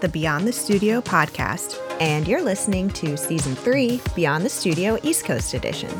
[0.00, 5.26] the Beyond the Studio podcast, and you're listening to Season 3 Beyond the Studio East
[5.26, 5.90] Coast Edition.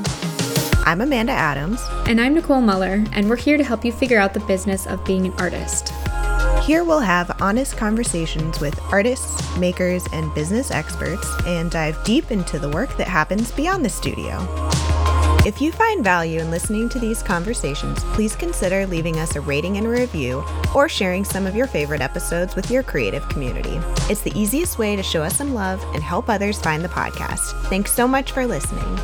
[0.86, 1.82] I'm Amanda Adams.
[2.06, 5.04] And I'm Nicole Muller, and we're here to help you figure out the business of
[5.04, 5.92] being an artist.
[6.62, 12.58] Here we'll have honest conversations with artists, makers, and business experts and dive deep into
[12.58, 14.69] the work that happens beyond the studio.
[15.46, 19.78] If you find value in listening to these conversations, please consider leaving us a rating
[19.78, 20.44] and a review
[20.74, 23.80] or sharing some of your favorite episodes with your creative community.
[24.10, 27.58] It's the easiest way to show us some love and help others find the podcast.
[27.70, 28.98] Thanks so much for listening.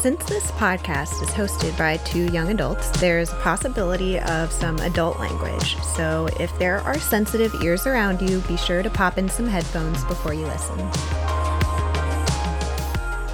[0.00, 5.20] Since this podcast is hosted by two young adults, there's a possibility of some adult
[5.20, 5.76] language.
[5.82, 10.02] So if there are sensitive ears around you, be sure to pop in some headphones
[10.04, 10.78] before you listen.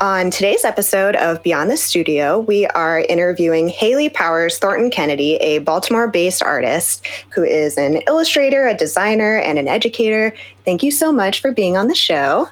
[0.00, 5.58] On today's episode of Beyond the Studio, we are interviewing Haley Powers Thornton Kennedy, a
[5.58, 10.32] Baltimore based artist who is an illustrator, a designer, and an educator.
[10.64, 12.48] Thank you so much for being on the show.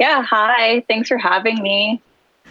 [0.00, 0.84] Yeah, hi.
[0.88, 2.02] Thanks for having me.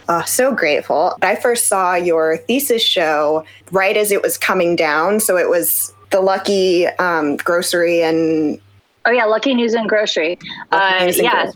[0.08, 1.18] Oh, so grateful.
[1.22, 5.20] I first saw your thesis show right as it was coming down.
[5.20, 8.62] So it was the Lucky um, Grocery and
[9.06, 10.40] Oh yeah, Lucky News and Grocery.
[10.72, 11.52] Uh, yeah, yeah,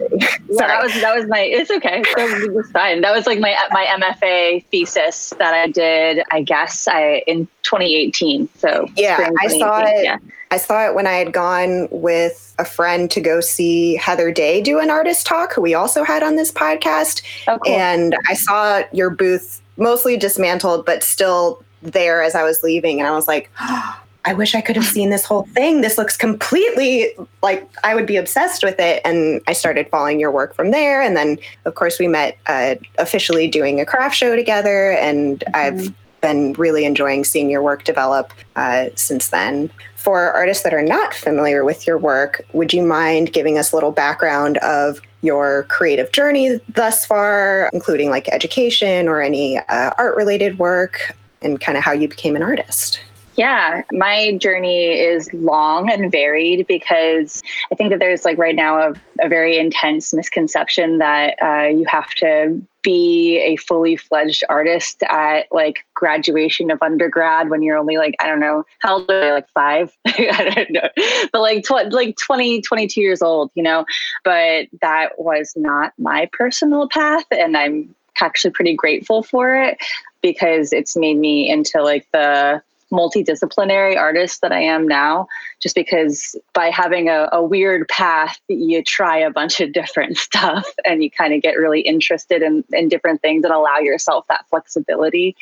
[0.49, 1.39] that was that was my.
[1.39, 2.03] It's okay.
[2.05, 3.01] It was fine.
[3.01, 6.23] That was like my my MFA thesis that I did.
[6.31, 8.49] I guess I in 2018.
[8.57, 10.03] So yeah, I saw it.
[10.03, 10.17] Yeah.
[10.51, 14.61] I saw it when I had gone with a friend to go see Heather Day
[14.61, 17.21] do an artist talk, who we also had on this podcast.
[17.47, 17.73] Oh, cool.
[17.73, 23.07] And I saw your booth mostly dismantled, but still there as I was leaving, and
[23.07, 23.49] I was like.
[23.59, 25.80] Oh, I wish I could have seen this whole thing.
[25.80, 29.02] This looks completely like I would be obsessed with it.
[29.06, 31.02] And I started following your work from there.
[31.02, 34.92] And then, of course, we met uh, officially doing a craft show together.
[34.92, 35.55] And mm-hmm.
[35.55, 39.70] I've been really enjoying seeing your work develop uh, since then.
[39.95, 43.77] For artists that are not familiar with your work, would you mind giving us a
[43.77, 50.17] little background of your creative journey thus far, including like education or any uh, art
[50.17, 52.99] related work, and kind of how you became an artist?
[53.37, 58.80] Yeah, my journey is long and varied because I think that there's like right now
[58.80, 65.03] a, a very intense misconception that uh, you have to be a fully fledged artist
[65.03, 69.33] at like graduation of undergrad when you're only like I don't know how old are
[69.33, 69.95] like five?
[70.08, 70.89] I don't know.
[71.31, 73.86] But like tw- like 20 22 years old you know?
[74.23, 79.77] But that was not my personal path and I'm actually pretty grateful for it
[80.23, 85.27] because it's made me into like the multidisciplinary artist that I am now,
[85.59, 90.67] just because by having a, a, weird path, you try a bunch of different stuff
[90.86, 94.45] and you kind of get really interested in, in different things and allow yourself that
[94.49, 95.36] flexibility.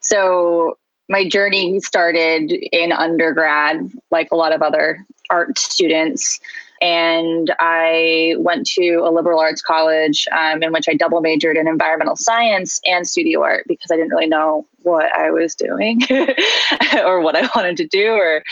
[0.00, 6.40] So my journey started in undergrad, like a lot of other art students
[6.82, 11.68] and I went to a liberal arts college um, in which I double majored in
[11.68, 16.02] environmental science and studio art because I didn't really know what I was doing
[17.04, 18.42] or what I wanted to do or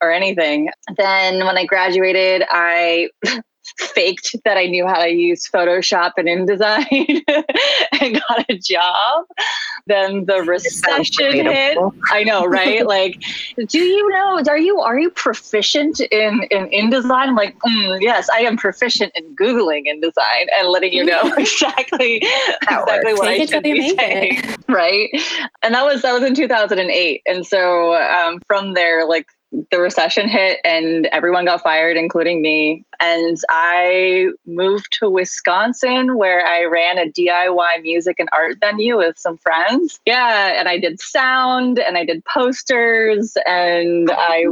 [0.00, 0.70] or anything.
[0.96, 3.10] Then when I graduated, I
[3.76, 7.22] faked that I knew how to use Photoshop and InDesign
[8.00, 9.26] and got a job.
[9.86, 11.78] Then the recession hit.
[12.10, 12.86] I know, right?
[12.86, 13.22] like,
[13.68, 14.42] do you know?
[14.48, 17.10] Are you are you proficient in in InDesign?
[17.10, 22.22] I'm like, mm, yes, I am proficient in googling InDesign and letting you know exactly
[22.62, 24.42] exactly what I should be saying.
[24.68, 25.10] Right,
[25.62, 29.26] and that was that was in 2008, and so um, from there, like
[29.70, 32.84] the recession hit and everyone got fired, including me.
[33.00, 39.18] And I moved to Wisconsin where I ran a DIY music and art venue with
[39.18, 40.00] some friends.
[40.04, 40.58] Yeah.
[40.58, 44.44] And I did sound and I did posters and oh, I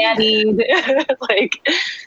[0.00, 0.64] nannied
[1.28, 1.60] like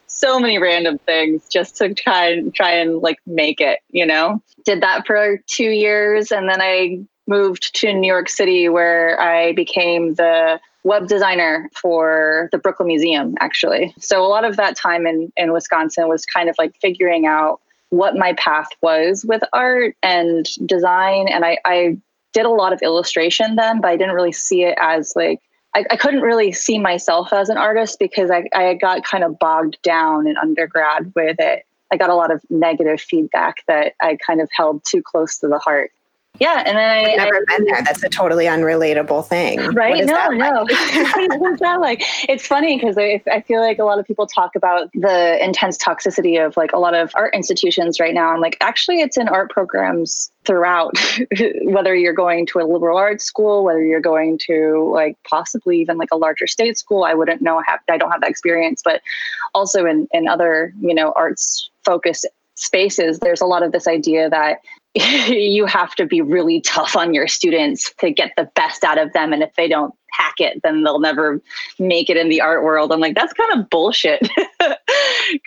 [0.07, 4.41] so many random things just to try and try and like make it, you know?
[4.65, 9.53] Did that for two years and then I moved to New York City where I
[9.53, 13.93] became the web designer for the Brooklyn Museum, actually.
[13.99, 17.61] So a lot of that time in, in Wisconsin was kind of like figuring out
[17.89, 21.27] what my path was with art and design.
[21.29, 21.97] And I, I
[22.33, 25.39] did a lot of illustration then, but I didn't really see it as like,
[25.75, 29.39] I, I couldn't really see myself as an artist because I, I got kind of
[29.39, 31.65] bogged down in undergrad with it.
[31.91, 35.47] I got a lot of negative feedback that I kind of held too close to
[35.47, 35.91] the heart.
[36.39, 37.83] Yeah, and then I I've never I, been there.
[37.83, 39.59] That's a totally unrelatable thing.
[39.73, 40.03] Right?
[40.03, 40.61] No, no.
[41.37, 42.01] What's that like?
[42.27, 45.77] It's funny because I, I feel like a lot of people talk about the intense
[45.77, 48.29] toxicity of like a lot of art institutions right now.
[48.29, 50.97] I'm like, actually, it's in art programs throughout,
[51.65, 55.99] whether you're going to a liberal arts school, whether you're going to like possibly even
[55.99, 57.03] like a larger state school.
[57.03, 57.61] I wouldn't know.
[57.67, 59.03] Have I don't have that experience, but
[59.53, 62.25] also in in other you know arts focused
[62.55, 64.61] spaces, there's a lot of this idea that
[65.27, 69.11] you have to be really tough on your students to get the best out of
[69.13, 69.33] them.
[69.33, 71.41] And if they don't hack it, then they'll never
[71.79, 72.91] make it in the art world.
[72.91, 74.21] I'm like, that's kind of bullshit.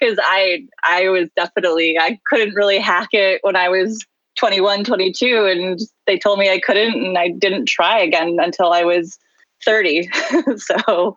[0.02, 4.04] Cause I I was definitely I couldn't really hack it when I was
[4.37, 8.84] 21, 22, and they told me I couldn't, and I didn't try again until I
[8.84, 9.19] was
[9.64, 10.08] 30.
[10.56, 11.14] so,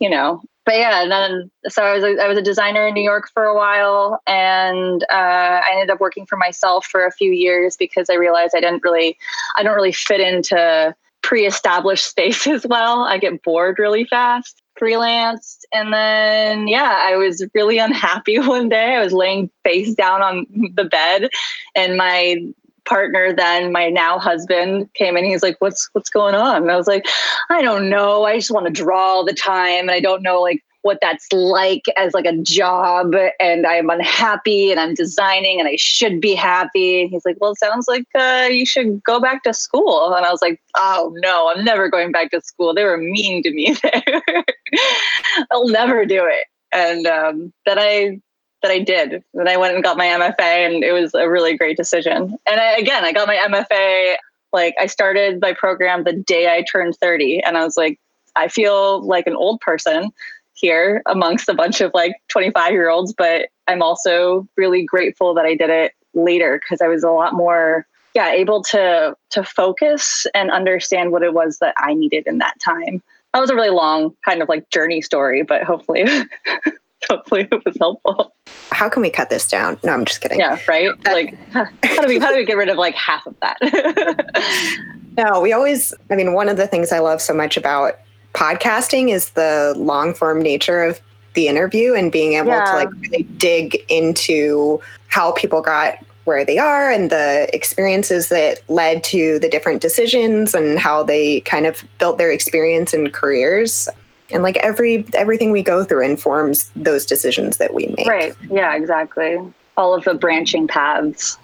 [0.00, 2.94] you know, but yeah, and then so I was a, I was a designer in
[2.94, 7.12] New York for a while, and uh, I ended up working for myself for a
[7.12, 9.18] few years because I realized I didn't really
[9.56, 13.04] I don't really fit into pre-established spaces well.
[13.04, 14.62] I get bored really fast.
[14.80, 18.94] Freelanced, and then yeah, I was really unhappy one day.
[18.94, 21.28] I was laying face down on the bed,
[21.74, 22.42] and my
[22.84, 25.24] partner then my now husband came in.
[25.24, 26.62] He's like what's what's going on?
[26.62, 27.06] And i was like
[27.50, 28.24] i don't know.
[28.24, 31.26] I just want to draw all the time and i don't know like what that's
[31.32, 36.34] like as like a job and i'm unhappy and i'm designing and i should be
[36.34, 37.02] happy.
[37.02, 40.14] And he's like well it sounds like uh, you should go back to school.
[40.14, 42.74] And i was like oh no i'm never going back to school.
[42.74, 44.44] They were mean to me there.
[45.50, 46.46] I'll never do it.
[46.72, 48.20] And um, then i
[48.64, 49.22] that I did.
[49.34, 52.34] Then I went and got my MFA, and it was a really great decision.
[52.46, 54.14] And I, again, I got my MFA.
[54.54, 58.00] Like I started my program the day I turned 30, and I was like,
[58.36, 60.10] I feel like an old person
[60.54, 65.44] here amongst a bunch of like 25 year olds, but I'm also really grateful that
[65.44, 70.26] I did it later because I was a lot more yeah able to to focus
[70.32, 73.02] and understand what it was that I needed in that time.
[73.34, 76.06] That was a really long kind of like journey story, but hopefully
[77.10, 78.34] hopefully it was helpful.
[78.70, 79.78] How can we cut this down?
[79.84, 80.38] No, I'm just kidding.
[80.38, 80.88] Yeah, right.
[80.88, 83.58] Uh, like, how do we how do we get rid of like half of that?
[85.16, 85.94] no, we always.
[86.10, 87.98] I mean, one of the things I love so much about
[88.34, 91.00] podcasting is the long form nature of
[91.34, 92.64] the interview and being able yeah.
[92.64, 98.58] to like really dig into how people got where they are and the experiences that
[98.70, 103.88] led to the different decisions and how they kind of built their experience and careers
[104.30, 108.06] and like every everything we go through informs those decisions that we make.
[108.06, 108.34] Right.
[108.50, 109.38] Yeah exactly.
[109.76, 111.38] All of the branching paths.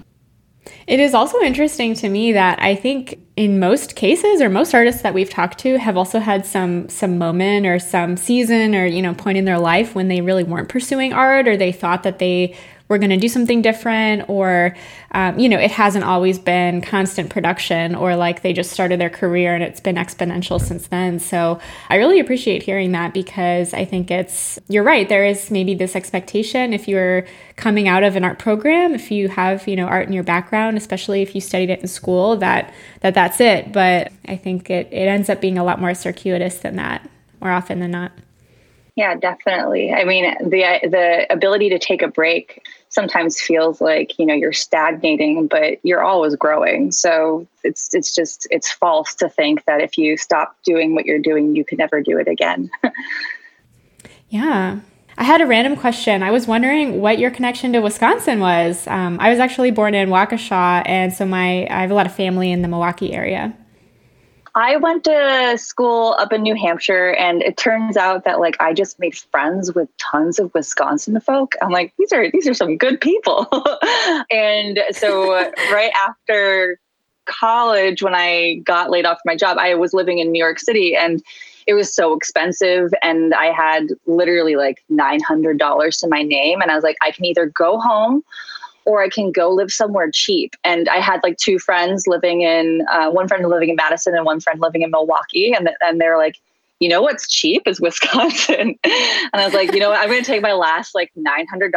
[0.87, 5.03] It is also interesting to me that I think in most cases or most artists
[5.03, 9.03] that we've talked to have also had some some moment or some season or you
[9.03, 12.19] know point in their life when they really weren't pursuing art or they thought that
[12.19, 12.57] they
[12.91, 14.77] we're going to do something different or
[15.13, 19.09] um, you know it hasn't always been constant production or like they just started their
[19.09, 21.21] career and it's been exponential since then.
[21.21, 25.75] So i really appreciate hearing that because i think it's you're right there is maybe
[25.75, 26.73] this expectation.
[26.73, 30.13] If you're coming out of an art program if you have you know art in
[30.13, 33.73] your background especially if you studied it in school that that that's it.
[33.73, 37.09] But i think it, it ends up being a lot more circuitous than that
[37.41, 38.11] more often than not
[39.01, 39.95] yeah, definitely.
[39.95, 44.53] I mean, the the ability to take a break sometimes feels like you know you're
[44.53, 46.93] stagnating, but you're always growing.
[46.93, 51.19] So it's it's just it's false to think that if you stop doing what you're
[51.19, 52.71] doing, you can never do it again.
[54.29, 54.81] yeah.
[55.17, 56.23] I had a random question.
[56.23, 58.87] I was wondering what your connection to Wisconsin was.
[58.87, 62.15] Um, I was actually born in Waukesha, and so my I have a lot of
[62.15, 63.57] family in the Milwaukee area.
[64.55, 68.73] I went to school up in New Hampshire, and it turns out that like I
[68.73, 71.55] just made friends with tons of Wisconsin folk.
[71.63, 73.47] I'm like, these are these are some good people.
[74.31, 75.33] and so
[75.73, 76.81] right after
[77.27, 80.59] college, when I got laid off from my job, I was living in New York
[80.59, 81.23] City, and
[81.67, 86.61] it was so expensive, and I had literally like nine hundred dollars to my name,
[86.61, 88.25] and I was like, I can either go home
[88.85, 90.57] or I can go live somewhere cheap.
[90.65, 94.25] And I had like two friends living in, uh, one friend living in Madison and
[94.25, 95.53] one friend living in Milwaukee.
[95.53, 96.37] And, and they're like,
[96.81, 98.79] you know what's cheap is Wisconsin.
[98.85, 100.01] and I was like, you know what?
[100.01, 101.71] I'm going to take my last like $900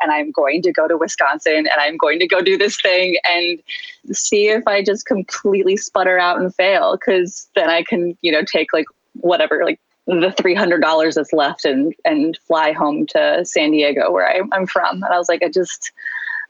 [0.00, 3.18] and I'm going to go to Wisconsin and I'm going to go do this thing
[3.24, 3.62] and
[4.16, 6.96] see if I just completely sputter out and fail.
[6.96, 8.86] Cause then I can, you know, take like
[9.20, 14.40] whatever, like the $300 that's left and, and fly home to San Diego where I,
[14.52, 15.02] I'm from.
[15.02, 15.92] And I was like, I just,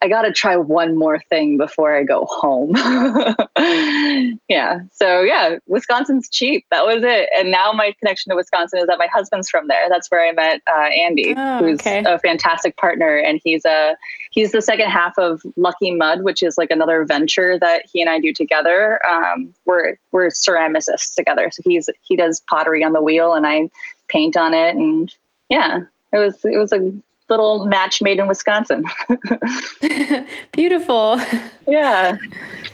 [0.03, 2.73] I got to try one more thing before I go home.
[4.49, 4.81] yeah.
[4.93, 6.67] So, yeah, Wisconsin's cheap.
[6.71, 7.29] That was it.
[7.37, 9.88] And now my connection to Wisconsin is that my husband's from there.
[9.88, 12.05] That's where I met uh, Andy, oh, who's okay.
[12.07, 13.17] a fantastic partner.
[13.17, 13.97] And he's a
[14.31, 18.11] he's the second half of Lucky Mud, which is like another venture that he and
[18.11, 19.00] I do together.
[19.07, 21.50] Um, we're we're ceramicists together.
[21.50, 23.71] So he's he does pottery on the wheel, and I
[24.09, 24.76] paint on it.
[24.76, 25.12] And
[25.49, 25.81] yeah,
[26.12, 26.93] it was it was a
[27.28, 28.85] little match made in Wisconsin.
[30.52, 31.21] Beautiful.
[31.66, 32.16] Yeah.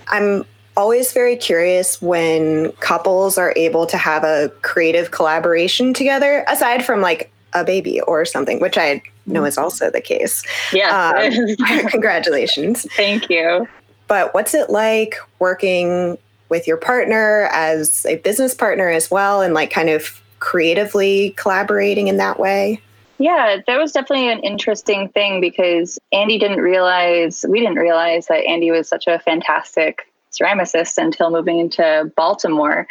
[0.08, 0.44] I'm
[0.76, 7.00] always very curious when couples are able to have a creative collaboration together, aside from
[7.00, 10.42] like a baby or something, which I know is also the case.
[10.72, 11.30] Yeah.
[11.58, 12.86] Um, congratulations.
[12.96, 13.68] Thank you.
[14.08, 16.18] But what's it like working
[16.48, 22.08] with your partner as a business partner as well and like kind of creatively collaborating
[22.08, 22.80] in that way?
[23.22, 28.44] Yeah, that was definitely an interesting thing because Andy didn't realize, we didn't realize that
[28.48, 32.84] Andy was such a fantastic ceramicist until moving into Baltimore.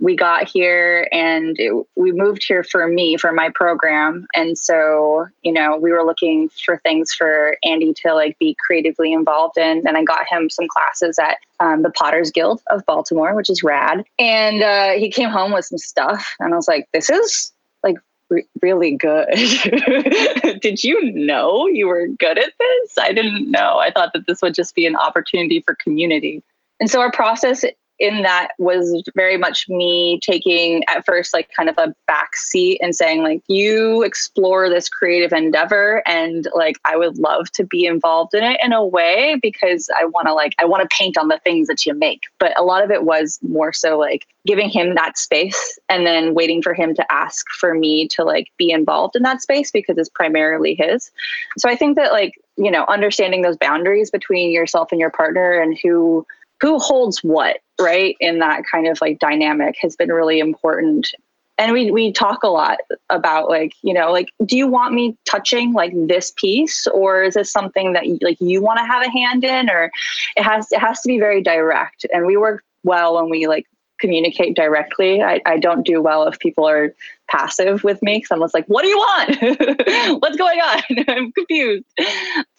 [0.00, 4.26] We got here and it, we moved here for me, for my program.
[4.34, 9.12] And so, you know, we were looking for things for Andy to like be creatively
[9.12, 9.86] involved in.
[9.86, 13.62] And I got him some classes at um, the Potters Guild of Baltimore, which is
[13.62, 14.04] rad.
[14.18, 16.34] And uh, he came home with some stuff.
[16.40, 17.52] And I was like, this is
[17.84, 17.98] like
[18.30, 19.28] re- really good.
[20.60, 22.98] Did you know you were good at this?
[22.98, 23.78] I didn't know.
[23.78, 26.42] I thought that this would just be an opportunity for community.
[26.80, 27.64] And so our process
[27.98, 32.78] in that was very much me taking at first like kind of a back seat
[32.82, 37.86] and saying like you explore this creative endeavor and like I would love to be
[37.86, 41.16] involved in it in a way because I want to like I want to paint
[41.16, 42.22] on the things that you make.
[42.38, 46.34] But a lot of it was more so like giving him that space and then
[46.34, 49.96] waiting for him to ask for me to like be involved in that space because
[49.96, 51.10] it's primarily his.
[51.56, 55.58] So I think that like you know understanding those boundaries between yourself and your partner
[55.60, 56.26] and who
[56.60, 61.12] who holds what right in that kind of like dynamic has been really important.
[61.58, 65.16] And we we talk a lot about like you know like do you want me
[65.24, 66.86] touching like this piece?
[66.86, 69.70] Or is this something that like you want to have a hand in?
[69.70, 69.90] Or
[70.36, 72.06] it has it has to be very direct.
[72.12, 73.66] And we work well when we like
[73.98, 75.22] communicate directly.
[75.22, 76.94] I, I don't do well if people are
[77.28, 80.20] passive with me because i'm just like what do you want?
[80.22, 80.82] What's going on?
[81.08, 81.84] I'm confused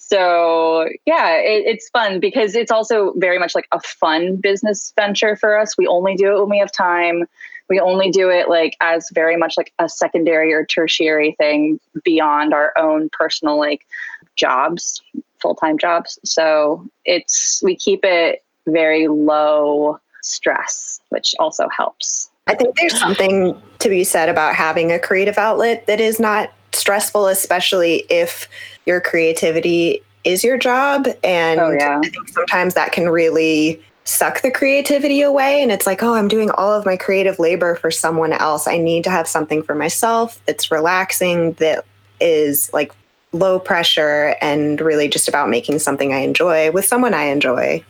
[0.10, 5.36] so yeah it, it's fun because it's also very much like a fun business venture
[5.36, 5.78] for us.
[5.78, 7.26] We only do it when we have time.
[7.70, 12.54] We only do it like as very much like a secondary or tertiary thing beyond
[12.54, 13.86] our own personal like
[14.36, 15.02] jobs
[15.42, 16.18] full-time jobs.
[16.24, 22.30] So it's we keep it very low stress which also helps.
[22.48, 26.52] I think there's something to be said about having a creative outlet that is not
[26.88, 28.48] stressful especially if
[28.86, 31.06] your creativity is your job.
[31.22, 32.00] And oh, yeah.
[32.02, 35.62] I think sometimes that can really suck the creativity away.
[35.62, 38.70] And it's like, oh, I'm doing all of my creative labor for someone else.
[38.70, 41.84] I need to have something for myself that's relaxing, that
[42.22, 42.94] is like
[43.34, 47.84] low pressure, and really just about making something I enjoy with someone I enjoy.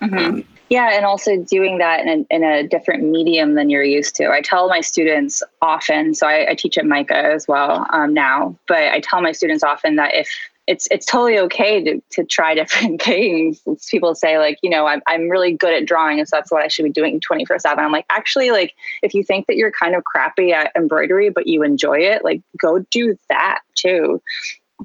[0.00, 0.16] Mm-hmm.
[0.16, 4.14] Um, yeah, and also doing that in a, in a, different medium than you're used
[4.16, 4.30] to.
[4.30, 8.58] I tell my students often, so I, I teach at MICA as well um, now,
[8.66, 10.28] but I tell my students often that if
[10.66, 13.62] it's it's totally okay to to try different things.
[13.90, 16.68] People say like, you know, I'm I'm really good at drawing, so that's what I
[16.68, 17.84] should be doing 24 seven.
[17.84, 21.46] I'm like, actually, like if you think that you're kind of crappy at embroidery, but
[21.46, 24.20] you enjoy it, like go do that too.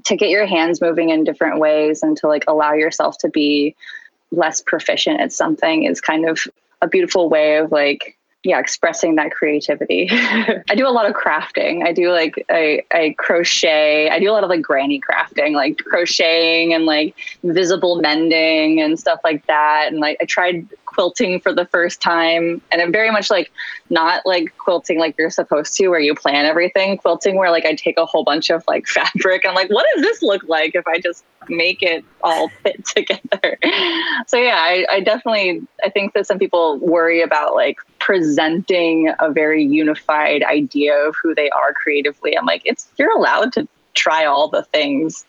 [0.05, 3.75] To get your hands moving in different ways and to like allow yourself to be
[4.31, 6.39] less proficient at something is kind of
[6.81, 10.07] a beautiful way of like yeah expressing that creativity.
[10.11, 11.85] I do a lot of crafting.
[11.85, 14.09] I do like I, I crochet.
[14.09, 18.99] I do a lot of like granny crafting like crocheting and like visible mending and
[18.99, 19.87] stuff like that.
[19.87, 20.67] And like i tried
[20.99, 22.61] quilting for the first time.
[22.73, 23.53] And I'm very much like
[23.89, 26.97] not like quilting like you're supposed to where you plan everything.
[26.97, 29.45] Quilting where like I take a whole bunch of like fabric.
[29.45, 33.57] And like what does this look like if I just make it all fit together?
[34.27, 39.31] So yeah I, I definitely I think that some people worry about like presenting a
[39.31, 42.37] very unified idea of who they are creatively.
[42.37, 45.25] I'm like it's you're allowed to try all the things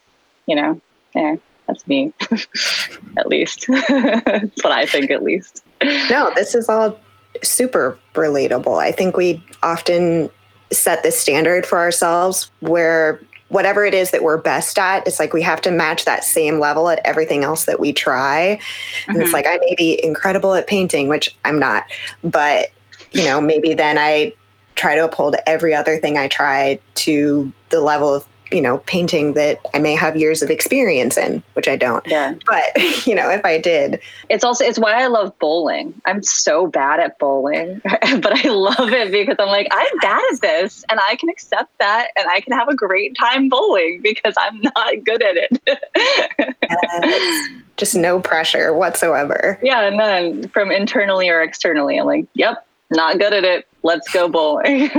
[0.47, 0.81] you know?
[1.15, 1.37] Yeah
[1.71, 2.12] that's me,
[3.17, 3.67] at least.
[3.89, 5.65] That's what I think, at least.
[5.83, 6.99] No, this is all
[7.43, 8.79] super relatable.
[8.79, 10.31] I think we often
[10.73, 15.33] set this standard for ourselves where whatever it is that we're best at, it's like
[15.33, 18.61] we have to match that same level at everything else that we try.
[19.07, 19.21] And mm-hmm.
[19.23, 21.85] it's like I may be incredible at painting, which I'm not,
[22.23, 22.71] but
[23.12, 24.33] you know, maybe then I
[24.77, 29.35] try to uphold every other thing I try to the level of you know, painting
[29.35, 32.07] that I may have years of experience in, which I don't.
[32.07, 32.35] Yeah.
[32.47, 32.64] But,
[33.07, 34.00] you know, if I did.
[34.28, 36.00] It's also it's why I love bowling.
[36.07, 40.40] I'm so bad at bowling, but I love it because I'm like, I'm bad at
[40.40, 44.35] this and I can accept that and I can have a great time bowling because
[44.37, 46.57] I'm not good at it.
[47.76, 49.59] just no pressure whatsoever.
[49.62, 51.99] Yeah, none from internally or externally.
[51.99, 53.66] I'm like, yep, not good at it.
[53.83, 54.90] Let's go bowling.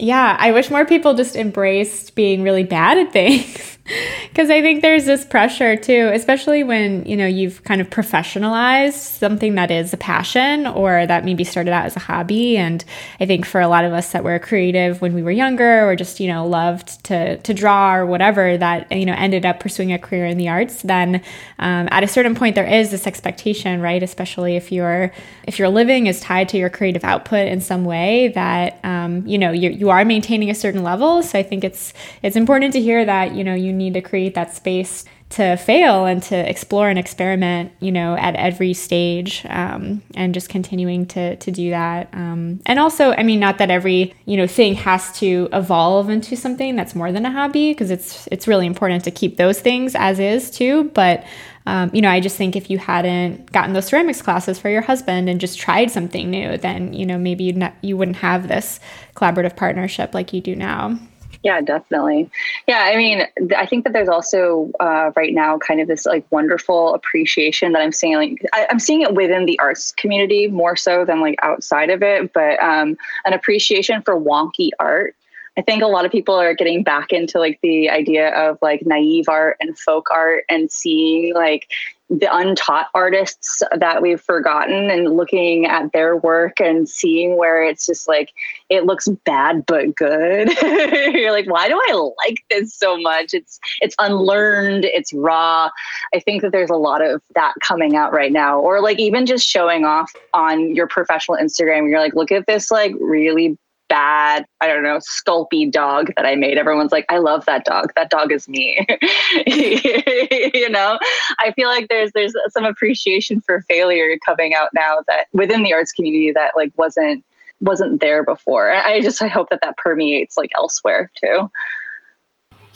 [0.00, 3.76] Yeah, I wish more people just embraced being really bad at things.
[4.28, 8.92] Because I think there's this pressure too, especially when, you know, you've kind of professionalized
[8.92, 12.56] something that is a passion or that maybe started out as a hobby.
[12.56, 12.84] And
[13.18, 15.96] I think for a lot of us that were creative when we were younger or
[15.96, 19.92] just, you know, loved to, to draw or whatever that, you know, ended up pursuing
[19.92, 21.16] a career in the arts, then
[21.58, 24.04] um, at a certain point there is this expectation, right?
[24.04, 25.10] Especially if your
[25.48, 29.36] if your living is tied to your creative output in some way that, um, you
[29.36, 31.22] know, you, you are maintaining a certain level.
[31.22, 31.92] So I think it's,
[32.22, 36.06] it's important to hear that, you know, you need to create that space to fail
[36.06, 41.36] and to explore and experiment, you know, at every stage, um, and just continuing to
[41.36, 42.08] to do that.
[42.12, 46.36] Um, and also, I mean, not that every you know thing has to evolve into
[46.36, 49.94] something that's more than a hobby, because it's it's really important to keep those things
[49.94, 50.90] as is too.
[50.94, 51.24] But
[51.66, 54.82] um, you know, I just think if you hadn't gotten those ceramics classes for your
[54.82, 58.48] husband and just tried something new, then you know maybe you'd not, you wouldn't have
[58.48, 58.80] this
[59.14, 60.98] collaborative partnership like you do now.
[61.42, 62.30] Yeah, definitely.
[62.66, 66.30] Yeah, I mean, I think that there's also uh, right now kind of this like
[66.30, 68.16] wonderful appreciation that I'm seeing.
[68.16, 72.02] Like, I, am seeing it within the arts community more so than like outside of
[72.02, 75.16] it, but um, an appreciation for wonky art.
[75.60, 78.80] I think a lot of people are getting back into like the idea of like
[78.86, 81.68] naive art and folk art and seeing like
[82.08, 87.84] the untaught artists that we've forgotten and looking at their work and seeing where it's
[87.84, 88.32] just like
[88.70, 90.48] it looks bad but good.
[90.62, 93.34] You're like why do i like this so much?
[93.34, 95.68] It's it's unlearned it's raw.
[96.14, 98.58] I think that there's a lot of that coming out right now.
[98.58, 102.70] Or like even just showing off on your professional instagram you're like look at this
[102.70, 103.58] like really
[103.90, 106.56] bad, I don't know, Sculpey dog that I made.
[106.56, 107.92] Everyone's like, I love that dog.
[107.96, 108.86] That dog is me.
[109.46, 110.98] you know,
[111.38, 115.74] I feel like there's there's some appreciation for failure coming out now that within the
[115.74, 117.22] arts community that like wasn't
[117.60, 118.72] wasn't there before.
[118.72, 121.50] I just I hope that that permeates like elsewhere too.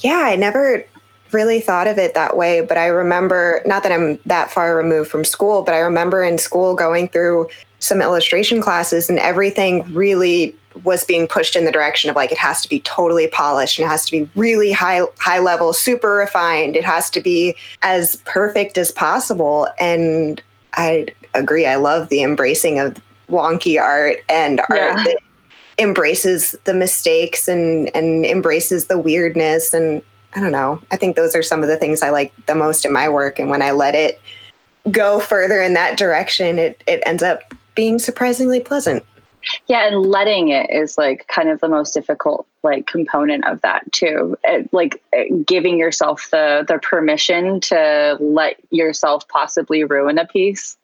[0.00, 0.84] Yeah, I never
[1.30, 5.10] really thought of it that way, but I remember not that I'm that far removed
[5.10, 7.48] from school, but I remember in school going through
[7.78, 12.38] some illustration classes and everything really was being pushed in the direction of like it
[12.38, 16.14] has to be totally polished and it has to be really high high level super
[16.14, 16.76] refined.
[16.76, 19.68] It has to be as perfect as possible.
[19.78, 20.42] And
[20.76, 22.96] i agree i love the embracing of
[23.28, 25.04] wonky art and art yeah.
[25.04, 25.18] that
[25.78, 29.72] embraces the mistakes and and embraces the weirdness.
[29.72, 30.02] And
[30.34, 32.84] i don't know i think those are some of the things i like the most
[32.84, 33.38] in my work.
[33.38, 34.20] And when i let it
[34.90, 39.04] go further in that direction it it ends up being surprisingly pleasant
[39.66, 43.90] yeah and letting it is like kind of the most difficult like component of that
[43.92, 44.36] too.
[44.44, 45.02] It, like
[45.44, 50.76] giving yourself the the permission to let yourself possibly ruin a piece.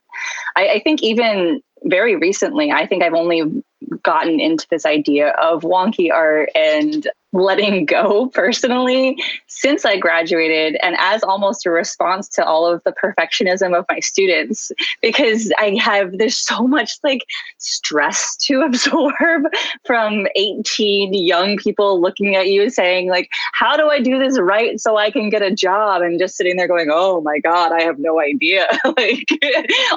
[0.56, 3.62] I, I think even very recently i think i've only
[4.02, 9.16] gotten into this idea of wonky art and letting go personally
[9.46, 14.00] since I graduated and as almost a response to all of the perfectionism of my
[14.00, 17.24] students because I have there's so much like
[17.58, 19.44] stress to absorb
[19.84, 24.80] from 18 young people looking at you saying like how do I do this right
[24.80, 26.02] so I can get a job?
[26.02, 28.66] and just sitting there going oh my god I have no idea.
[28.96, 29.28] Like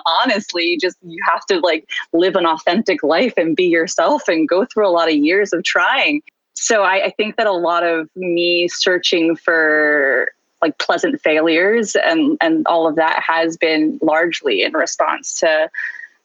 [0.05, 4.65] honestly just you have to like live an authentic life and be yourself and go
[4.65, 6.21] through a lot of years of trying
[6.53, 12.37] so I, I think that a lot of me searching for like pleasant failures and
[12.41, 15.69] and all of that has been largely in response to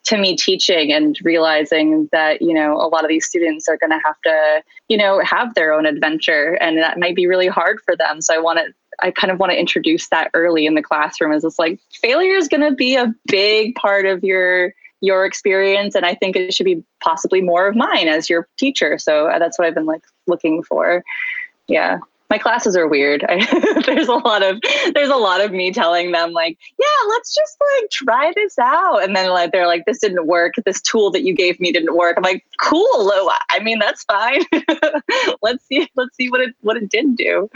[0.05, 3.91] to me teaching and realizing that you know a lot of these students are going
[3.91, 7.81] to have to you know have their own adventure and that might be really hard
[7.85, 8.23] for them.
[8.23, 11.33] So i want to i kind of want to introduce that early in the classroom
[11.33, 15.95] as it's like failure is going to be a big part of your your experience
[15.95, 18.99] and i think it should be possibly more of mine as your teacher.
[18.99, 21.05] So that's what i've been like looking for.
[21.67, 21.99] Yeah.
[22.31, 23.25] My classes are weird.
[23.27, 24.61] I, there's a lot of
[24.95, 29.03] there's a lot of me telling them like yeah let's just like try this out.
[29.03, 30.55] And then like they're like this didn't work.
[30.67, 32.19] This tool that you gave me didn't work.
[32.19, 33.11] I'm like cool.
[33.51, 34.43] I mean that's fine.
[35.43, 37.49] Let's see let's see what it what it did do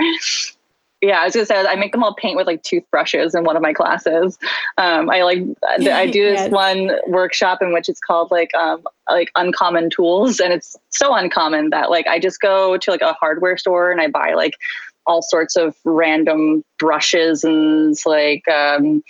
[1.02, 3.56] yeah, I was gonna say I make them all paint with like toothbrushes in one
[3.56, 4.38] of my classes.
[4.78, 6.50] Um, I like I do this yes.
[6.50, 11.70] one workshop in which it's called like um, like uncommon tools, and it's so uncommon
[11.70, 14.54] that like I just go to like a hardware store and I buy like
[15.04, 19.02] all sorts of random brushes and like um,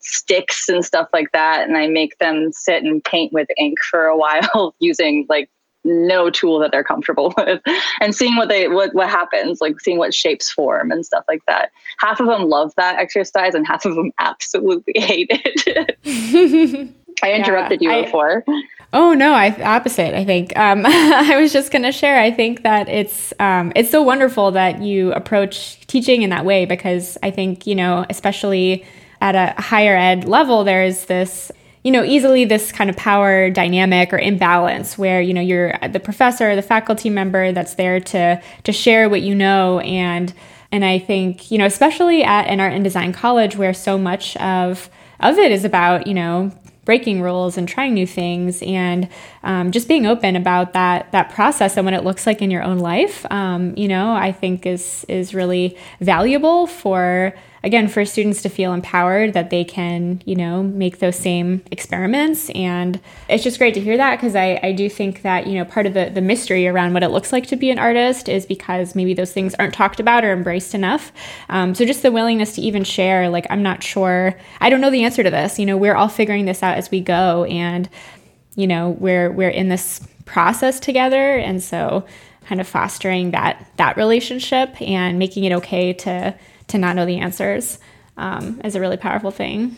[0.00, 1.68] sticks and stuff like that.
[1.68, 5.48] And I make them sit and paint with ink for a while using like
[5.86, 7.60] no tool that they're comfortable with
[8.00, 11.44] and seeing what they what what happens like seeing what shapes form and stuff like
[11.46, 16.88] that half of them love that exercise and half of them absolutely hate it
[17.22, 18.44] i interrupted yeah, you before
[18.92, 20.16] Oh no, I opposite.
[20.16, 22.20] I think um, I was just going to share.
[22.20, 26.64] I think that it's um, it's so wonderful that you approach teaching in that way
[26.66, 28.86] because I think you know, especially
[29.20, 31.50] at a higher ed level, there's this
[31.86, 36.00] you know easily this kind of power dynamic or imbalance where you know you're the
[36.00, 39.78] professor, the faculty member that's there to to share what you know.
[39.78, 40.34] And
[40.72, 44.36] and I think you know especially at an art and design college where so much
[44.38, 46.50] of of it is about you know
[46.84, 49.08] breaking rules and trying new things and
[49.44, 52.64] um, just being open about that that process and what it looks like in your
[52.64, 57.32] own life um, you know i think is is really valuable for
[57.66, 62.48] again for students to feel empowered that they can you know make those same experiments.
[62.50, 65.64] And it's just great to hear that because I, I do think that you know
[65.64, 68.46] part of the, the mystery around what it looks like to be an artist is
[68.46, 71.12] because maybe those things aren't talked about or embraced enough.
[71.48, 74.90] Um, so just the willingness to even share like i'm not sure i don't know
[74.90, 75.58] the answer to this.
[75.58, 77.88] You know we're all figuring this out as we go and
[78.54, 81.36] you know we're we're in this process together.
[81.36, 82.04] And so
[82.46, 86.34] kind of fostering that that relationship and making it okay to
[86.68, 87.78] to not know the answers
[88.16, 89.76] um, is a really powerful thing.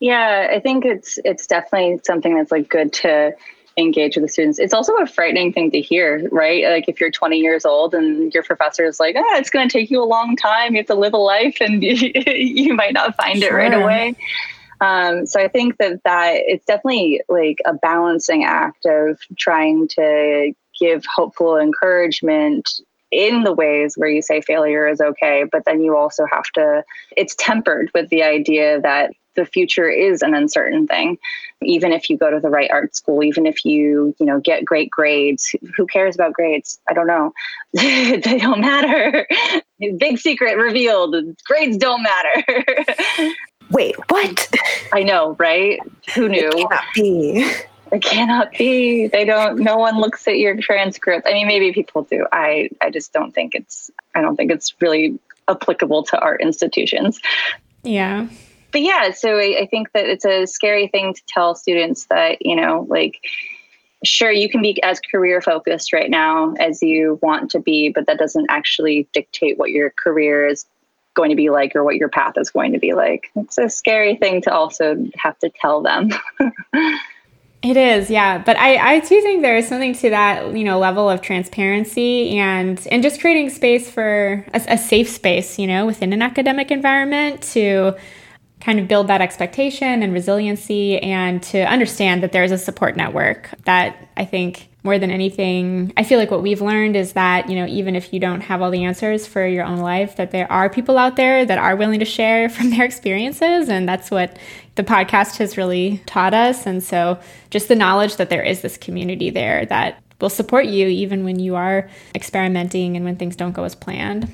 [0.00, 3.34] Yeah, I think it's it's definitely something that's like good to
[3.78, 4.58] engage with the students.
[4.58, 6.64] It's also a frightening thing to hear, right?
[6.64, 9.72] Like if you're 20 years old and your professor is like, "Ah, it's going to
[9.72, 10.72] take you a long time.
[10.72, 13.58] You have to live a life, and you, you might not find sure.
[13.58, 14.16] it right away."
[14.80, 20.52] Um, so I think that that it's definitely like a balancing act of trying to
[20.78, 25.96] give hopeful encouragement in the ways where you say failure is okay, but then you
[25.96, 26.84] also have to,
[27.16, 31.18] it's tempered with the idea that the future is an uncertain thing.
[31.62, 34.64] Even if you go to the right art school even if you you know get
[34.64, 36.80] great grades who cares about grades?
[36.88, 37.32] I don't know.
[37.72, 39.26] They don't matter.
[39.98, 41.14] Big secret revealed.
[41.44, 42.66] Grades don't matter.
[43.70, 44.48] Wait what?
[44.92, 45.78] I know right?
[46.14, 46.48] Who knew?
[46.48, 47.52] it cannot be
[47.92, 49.06] it cannot be.
[49.06, 49.58] They don't.
[49.60, 51.26] No one looks at your transcript.
[51.26, 52.26] I mean, maybe people do.
[52.32, 53.90] I I just don't think it's.
[54.14, 55.18] I don't think it's really
[55.48, 57.20] applicable to art institutions.
[57.82, 58.26] Yeah.
[58.72, 62.44] But yeah, so I, I think that it's a scary thing to tell students that
[62.44, 63.20] you know, like,
[64.04, 68.06] sure, you can be as career focused right now as you want to be, but
[68.06, 70.66] that doesn't actually dictate what your career is
[71.14, 73.30] going to be like or what your path is going to be like.
[73.36, 76.10] It's a scary thing to also have to tell them.
[77.66, 78.38] It is, yeah.
[78.38, 82.38] But I, I too think there is something to that, you know, level of transparency
[82.38, 86.70] and and just creating space for a, a safe space, you know, within an academic
[86.70, 87.96] environment to
[88.60, 92.96] kind of build that expectation and resiliency and to understand that there is a support
[92.96, 97.50] network that I think more than anything, I feel like what we've learned is that,
[97.50, 100.30] you know, even if you don't have all the answers for your own life, that
[100.30, 103.68] there are people out there that are willing to share from their experiences.
[103.68, 104.38] And that's what
[104.76, 106.66] the podcast has really taught us.
[106.66, 107.18] And so
[107.50, 111.38] just the knowledge that there is this community there that will support you even when
[111.38, 114.30] you are experimenting and when things don't go as planned.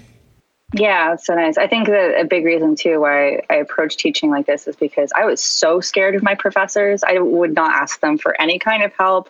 [0.74, 1.58] Yeah, so nice.
[1.58, 5.12] I think that a big reason too why I, approach teaching like this is because
[5.14, 7.04] I was so scared of my professors.
[7.04, 9.28] I would not ask them for any kind of help.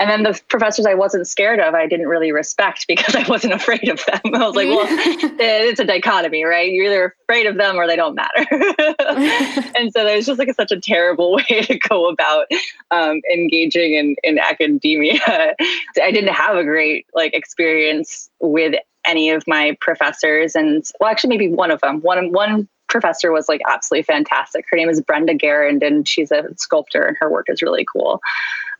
[0.00, 3.52] And then the professors I wasn't scared of, I didn't really respect because I wasn't
[3.52, 4.34] afraid of them.
[4.34, 6.72] I was like, well, it's a dichotomy, right?
[6.72, 8.46] You're either afraid of them or they don't matter.
[9.76, 12.46] and so there's just like such a terrible way to go about
[12.90, 15.20] um, engaging in, in academia.
[15.28, 18.74] I didn't have a great like experience with
[19.08, 22.00] any of my professors and well actually maybe one of them.
[22.00, 24.64] One one professor was like absolutely fantastic.
[24.70, 28.20] Her name is brenda garand and she's a sculptor and her work is really cool.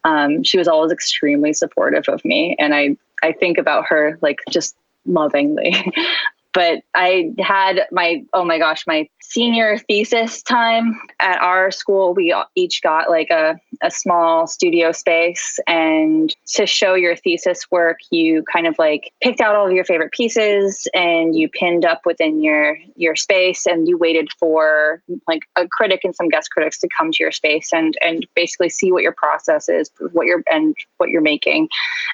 [0.04, 4.38] Um, she was always extremely supportive of me and i i think about her like
[4.48, 5.74] just lovingly
[6.52, 12.14] but I had my oh my gosh, my senior thesis time at our school.
[12.14, 17.98] We each got like a, a small studio space, and to show your thesis work,
[18.10, 22.00] you kind of like picked out all of your favorite pieces and you pinned up
[22.06, 26.78] within your your space, and you waited for like a critic and some guest critics
[26.78, 30.42] to come to your space and and basically see what your process is, what you're
[30.50, 31.68] and what you're making.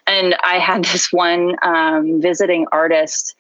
[0.07, 3.37] And I had this one um, visiting artist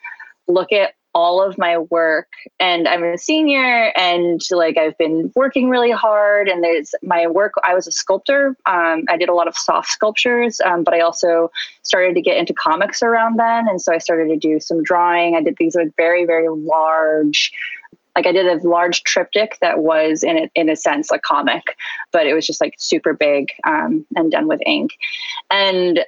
[0.46, 2.28] look at all of my work
[2.58, 7.52] and I'm a senior and like I've been working really hard and there's my work
[7.62, 11.00] I was a sculptor um, I did a lot of soft sculptures um, but I
[11.00, 11.52] also
[11.82, 15.36] started to get into comics around then and so I started to do some drawing
[15.36, 17.52] I did these like very very large
[18.16, 21.76] like I did a large triptych that was in a, in a sense a comic,
[22.12, 24.92] but it was just like super big um, and done with ink.
[25.50, 26.04] And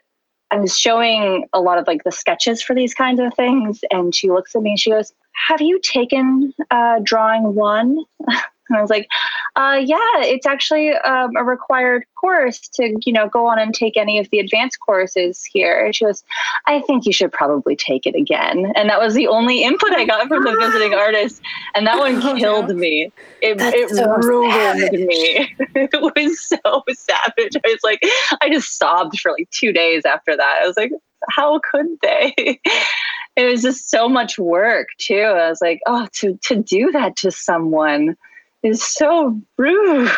[0.51, 4.15] I was showing a lot of like the sketches for these kinds of things, and
[4.15, 5.13] she looks at me and she goes,
[5.49, 8.05] "Have you taken uh, drawing one?"
[8.69, 9.09] And I was like,
[9.55, 13.97] uh, yeah, it's actually um, a required course to, you know, go on and take
[13.97, 15.85] any of the advanced courses here.
[15.85, 16.25] And she goes,
[16.67, 18.73] I think you should probably take it again.
[18.75, 21.41] And that was the only input I got from the visiting artist.
[21.75, 23.13] And that one killed me.
[23.41, 24.93] It, it so ruined savage.
[24.93, 25.55] me.
[25.75, 27.57] it was so savage.
[27.57, 28.01] I was like,
[28.41, 30.61] I just sobbed for like two days after that.
[30.63, 30.93] I was like,
[31.31, 32.35] how could they?
[33.37, 35.21] it was just so much work too.
[35.21, 38.17] I was like, oh, to to do that to someone
[38.63, 40.11] is so rude.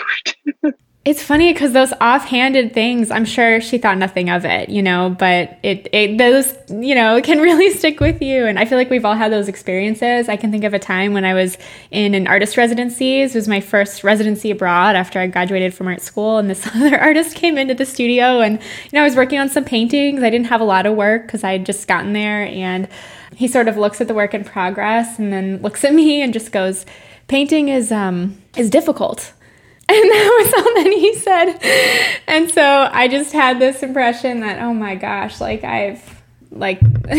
[1.09, 5.17] It's funny because those offhanded things, I'm sure she thought nothing of it, you know,
[5.19, 8.45] but it, it, those, you know, can really stick with you.
[8.45, 10.29] And I feel like we've all had those experiences.
[10.29, 11.57] I can think of a time when I was
[11.91, 13.23] in an artist residency.
[13.23, 16.37] It was my first residency abroad after I graduated from art school.
[16.37, 19.49] And this other artist came into the studio and, you know, I was working on
[19.49, 20.23] some paintings.
[20.23, 22.43] I didn't have a lot of work because I had just gotten there.
[22.43, 22.87] And
[23.35, 26.35] he sort of looks at the work in progress and then looks at me and
[26.35, 26.85] just goes,
[27.29, 29.33] painting is um is difficult
[29.91, 34.61] and that was all that he said and so i just had this impression that
[34.61, 36.81] oh my gosh like i've like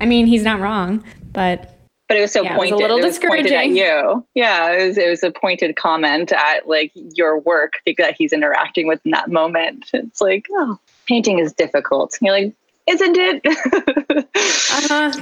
[0.00, 1.74] i mean he's not wrong but
[2.08, 2.72] but it was so yeah, pointed.
[2.72, 3.56] It was a little it discouraging.
[3.56, 4.26] at you.
[4.34, 8.86] Yeah, it was, it was a pointed comment at like your work that he's interacting
[8.86, 9.86] with in that moment.
[9.94, 12.16] It's like, oh, painting is difficult.
[12.20, 12.54] And you're like,
[12.86, 13.40] isn't it?
[14.34, 15.12] uh-huh.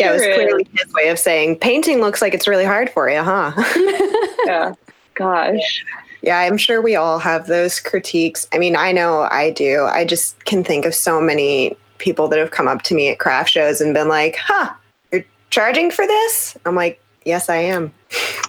[0.00, 2.90] Sure yeah, it was clearly his way of saying painting looks like it's really hard
[2.90, 3.52] for you, huh?
[4.46, 4.74] yeah.
[5.14, 5.84] Gosh.
[6.22, 8.46] Yeah, I'm sure we all have those critiques.
[8.52, 9.84] I mean, I know I do.
[9.84, 13.18] I just can think of so many people that have come up to me at
[13.18, 14.72] craft shows and been like, huh,
[15.12, 16.56] you're charging for this?
[16.64, 17.92] I'm like, yes, I am.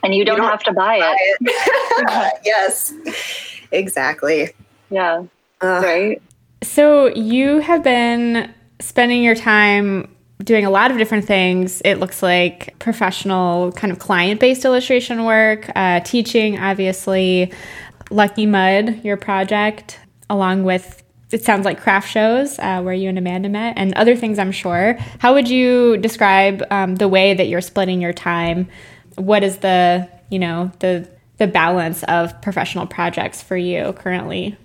[0.03, 1.37] And you don't, you don't have to buy, buy it.
[1.41, 2.33] it.
[2.45, 2.93] yes,
[3.71, 4.49] exactly.
[4.89, 5.23] Yeah.
[5.61, 6.21] Uh, right.
[6.63, 11.81] So you have been spending your time doing a lot of different things.
[11.85, 17.51] It looks like professional, kind of client based illustration work, uh, teaching, obviously,
[18.09, 19.99] Lucky Mud, your project,
[20.29, 21.01] along with
[21.31, 24.51] it sounds like craft shows uh, where you and Amanda met, and other things, I'm
[24.51, 24.97] sure.
[25.19, 28.67] How would you describe um, the way that you're splitting your time?
[29.15, 34.57] What is the, you know, the the balance of professional projects for you currently?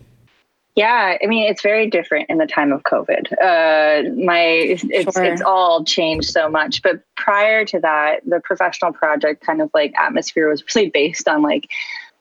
[0.76, 3.32] Yeah, I mean it's very different in the time of COVID.
[3.32, 5.24] Uh, my it's sure.
[5.24, 6.82] it's all changed so much.
[6.82, 11.40] But prior to that, the professional project kind of like atmosphere was really based on
[11.40, 11.70] like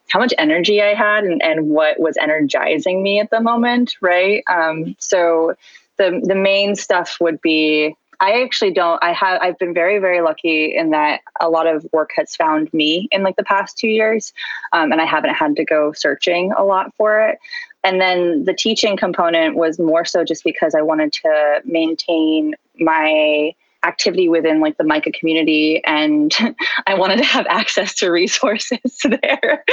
[0.08, 4.42] how much energy I had and, and what was energizing me at the moment, right?
[4.48, 5.54] Um, so
[5.98, 9.02] the the main stuff would be I actually don't.
[9.02, 9.40] I have.
[9.42, 13.22] I've been very, very lucky in that a lot of work has found me in
[13.22, 14.32] like the past two years,
[14.72, 17.38] um, and I haven't had to go searching a lot for it.
[17.86, 23.54] And then the teaching component was more so just because I wanted to maintain my
[23.84, 26.34] activity within like the MICA community and
[26.88, 29.64] I wanted to have access to resources there.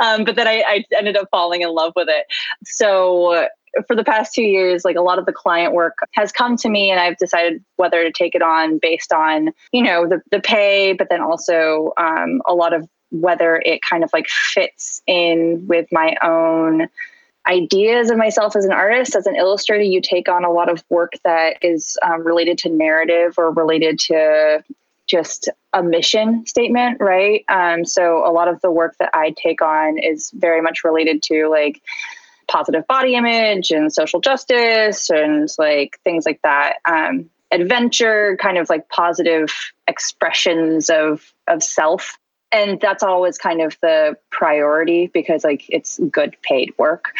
[0.00, 2.26] Um, but then I, I ended up falling in love with it.
[2.64, 3.46] So
[3.86, 6.68] for the past two years, like a lot of the client work has come to
[6.68, 10.40] me and I've decided whether to take it on based on, you know, the, the
[10.40, 15.64] pay, but then also um, a lot of whether it kind of like fits in
[15.68, 16.88] with my own
[17.50, 19.16] ideas of myself as an artist.
[19.16, 22.68] As an illustrator you take on a lot of work that is um, related to
[22.68, 24.62] narrative or related to
[25.06, 27.44] just a mission statement right?
[27.48, 31.22] Um, so a lot of the work that i take on is very much related
[31.24, 31.82] to like
[32.50, 36.76] positive body image and social justice and like things like that.
[36.84, 39.52] Um, adventure kind of like positive
[39.88, 42.16] expressions of of self.
[42.52, 47.12] And that's always kind of the priority because like it's good paid work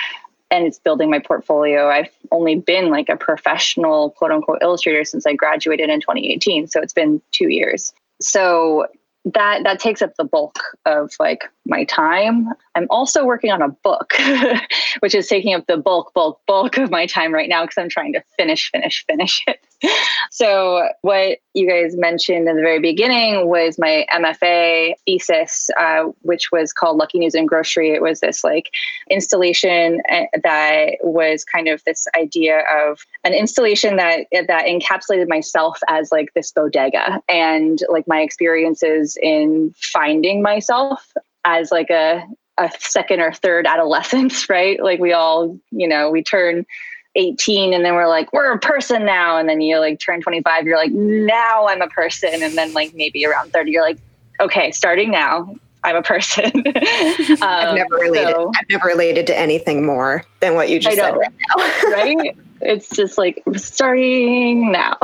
[0.50, 1.88] and it's building my portfolio.
[1.88, 6.80] I've only been like a professional quote unquote illustrator since i graduated in 2018 so
[6.80, 7.92] it's been two years.
[8.20, 8.86] So
[9.24, 12.48] that that takes up the bulk of like my time.
[12.74, 14.12] I'm also working on a book,
[15.00, 17.88] which is taking up the bulk, bulk, bulk of my time right now because I'm
[17.88, 19.64] trying to finish, finish, finish it.
[20.30, 26.52] so, what you guys mentioned in the very beginning was my MFA thesis, uh, which
[26.52, 27.92] was called Lucky News and Grocery.
[27.92, 28.70] It was this like
[29.10, 35.78] installation uh, that was kind of this idea of an installation that that encapsulated myself
[35.88, 41.12] as like this bodega and like my experiences in finding myself
[41.44, 42.24] as like a
[42.58, 44.82] a second or third adolescence, right?
[44.82, 46.66] Like we all, you know, we turn
[47.16, 49.36] 18 and then we're like we're a person now.
[49.36, 52.42] And then you like turn 25 you're like now i'm a person.
[52.42, 53.98] And then like maybe around 30 you're like
[54.38, 56.52] okay starting now i'm a person.
[57.30, 60.96] Um, i've never related so, i've never related to anything more than what you just
[60.96, 61.64] said right now.
[61.90, 62.36] Right?
[62.60, 64.96] It's just like starting now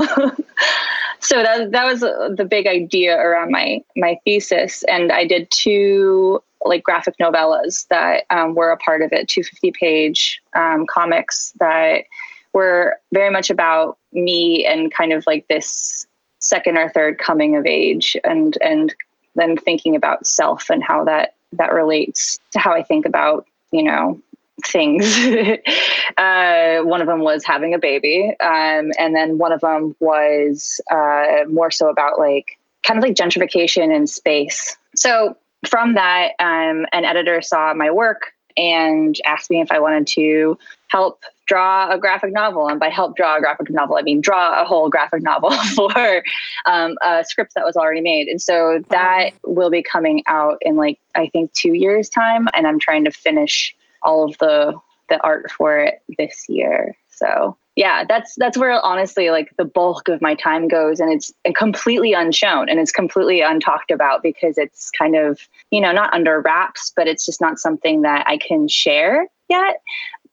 [1.26, 4.84] so that that was the big idea around my my thesis.
[4.84, 9.72] And i did two like graphic novellas that um, were a part of it 250
[9.72, 12.04] page um, comics that
[12.52, 16.06] were very much about me and kind of like this
[16.38, 18.94] second or third coming of age and and
[19.34, 23.82] then thinking about self and how that that relates to how i think about you
[23.82, 24.20] know
[24.64, 25.04] things
[26.16, 30.80] uh, one of them was having a baby um, and then one of them was
[30.90, 36.86] uh, more so about like kind of like gentrification in space so from that, um,
[36.92, 41.98] an editor saw my work and asked me if I wanted to help draw a
[41.98, 42.68] graphic novel.
[42.68, 46.22] And by help draw a graphic novel, I mean draw a whole graphic novel for
[46.64, 48.28] um, a script that was already made.
[48.28, 52.48] And so that will be coming out in like, I think, two years' time.
[52.54, 54.74] And I'm trying to finish all of the
[55.08, 56.96] the art for it this year.
[57.10, 61.32] So yeah, that's that's where honestly like the bulk of my time goes and it's
[61.54, 65.40] completely unshown and it's completely untalked about because it's kind of,
[65.70, 69.82] you know, not under wraps, but it's just not something that I can share yet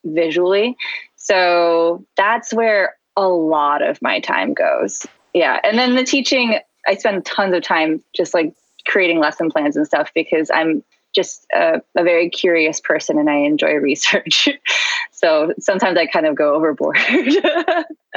[0.05, 0.77] visually.
[1.17, 5.05] So that's where a lot of my time goes.
[5.33, 5.59] Yeah.
[5.63, 8.53] And then the teaching, I spend tons of time just like
[8.85, 10.83] creating lesson plans and stuff because I'm
[11.13, 14.49] just a, a very curious person and I enjoy research.
[15.11, 16.97] so sometimes I kind of go overboard.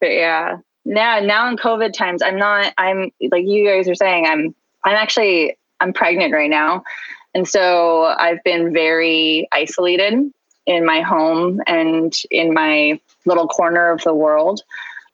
[0.00, 2.72] but yeah, now now in COVID times, I'm not.
[2.78, 4.26] I'm like you guys are saying.
[4.26, 4.54] I'm
[4.84, 6.82] I'm actually I'm pregnant right now,
[7.34, 10.32] and so I've been very isolated
[10.66, 14.62] in my home and in my little corner of the world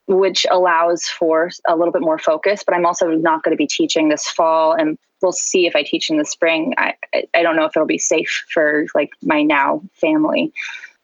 [0.07, 2.63] which allows for a little bit more focus.
[2.65, 5.83] But I'm also not going to be teaching this fall, and we'll see if I
[5.83, 6.73] teach in the spring.
[6.77, 6.93] I
[7.33, 10.53] I don't know if it'll be safe for like my now family.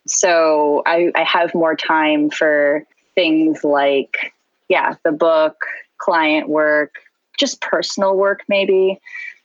[0.07, 2.85] So I, I have more time for
[3.15, 4.33] things like
[4.67, 5.65] yeah, the book,
[5.97, 6.95] client work,
[7.37, 8.99] just personal work maybe.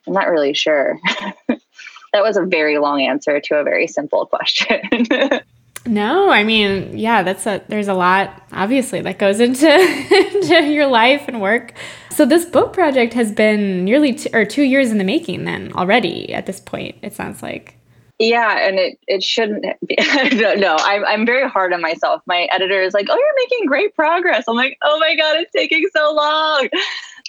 [0.05, 0.99] I'm not really sure.
[1.47, 4.81] that was a very long answer to a very simple question.
[5.87, 10.87] No, I mean, yeah, that's a there's a lot obviously that goes into into your
[10.87, 11.73] life and work.
[12.11, 15.71] So this book project has been nearly two, or 2 years in the making then
[15.73, 16.95] already at this point.
[17.01, 17.75] It sounds like.
[18.19, 19.95] Yeah, and it it shouldn't be.
[20.57, 22.21] no, I'm I'm very hard on myself.
[22.25, 25.51] My editor is like, "Oh, you're making great progress." I'm like, "Oh my god, it's
[25.51, 26.67] taking so long."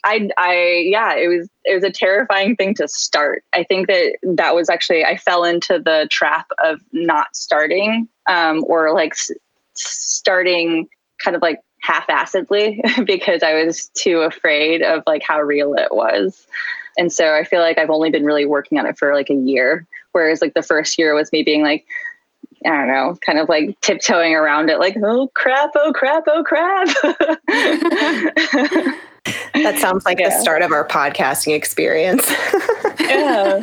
[0.05, 3.45] I, I, yeah, it was, it was a terrifying thing to start.
[3.53, 8.65] I think that that was actually, I fell into the trap of not starting, um,
[8.67, 9.31] or like s-
[9.75, 10.89] starting
[11.23, 16.47] kind of like half-assedly because I was too afraid of like how real it was.
[16.97, 19.35] And so I feel like I've only been really working on it for like a
[19.35, 21.87] year, whereas like the first year was me being like,
[22.65, 26.43] I don't know, kind of like tiptoeing around it, like, oh crap, oh crap, oh
[26.43, 26.89] crap.
[29.63, 30.29] that sounds like yeah.
[30.29, 32.29] the start of our podcasting experience.
[33.01, 33.61] yeah.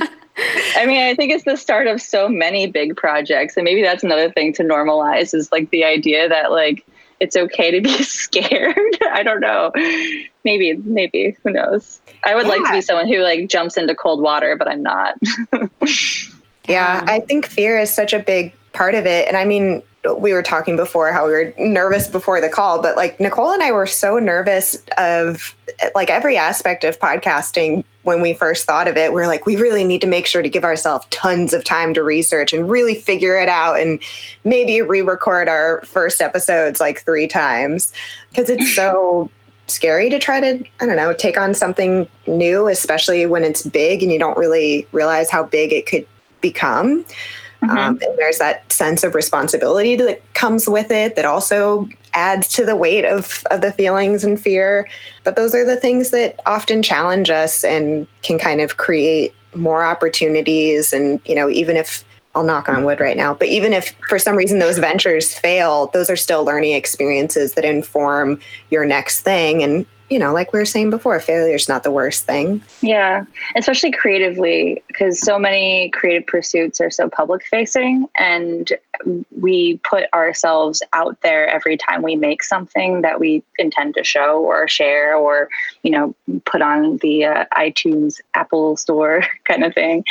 [0.75, 3.55] I mean, I think it's the start of so many big projects.
[3.55, 6.85] And maybe that's another thing to normalize is like the idea that like
[7.19, 8.75] it's okay to be scared.
[9.11, 9.71] I don't know.
[10.43, 11.99] Maybe, maybe, who knows?
[12.23, 12.51] I would yeah.
[12.51, 15.15] like to be someone who like jumps into cold water, but I'm not.
[16.67, 19.27] yeah, I think fear is such a big part of it.
[19.27, 19.81] And I mean,
[20.19, 23.63] we were talking before how we were nervous before the call, but like Nicole and
[23.63, 25.55] I were so nervous of
[25.95, 29.13] like every aspect of podcasting when we first thought of it.
[29.13, 31.93] We are like, we really need to make sure to give ourselves tons of time
[31.95, 33.99] to research and really figure it out and
[34.43, 37.91] maybe re record our first episodes like three times
[38.29, 39.31] because it's so
[39.67, 44.03] scary to try to, I don't know, take on something new, especially when it's big
[44.03, 46.05] and you don't really realize how big it could
[46.41, 47.05] become.
[47.67, 47.77] Mm-hmm.
[47.77, 52.65] Um, and there's that sense of responsibility that comes with it that also adds to
[52.65, 54.87] the weight of, of the feelings and fear.
[55.23, 59.85] But those are the things that often challenge us and can kind of create more
[59.85, 62.03] opportunities and you know even if
[62.35, 63.33] I'll knock on wood right now.
[63.33, 67.63] But even if for some reason those ventures fail, those are still learning experiences that
[67.63, 69.63] inform your next thing.
[69.63, 72.61] And you know, like we were saying before, failure is not the worst thing.
[72.81, 78.71] Yeah, especially creatively, because so many creative pursuits are so public facing, and
[79.39, 84.39] we put ourselves out there every time we make something that we intend to show
[84.43, 85.49] or share or,
[85.81, 90.03] you know, put on the uh, iTunes Apple Store kind of thing.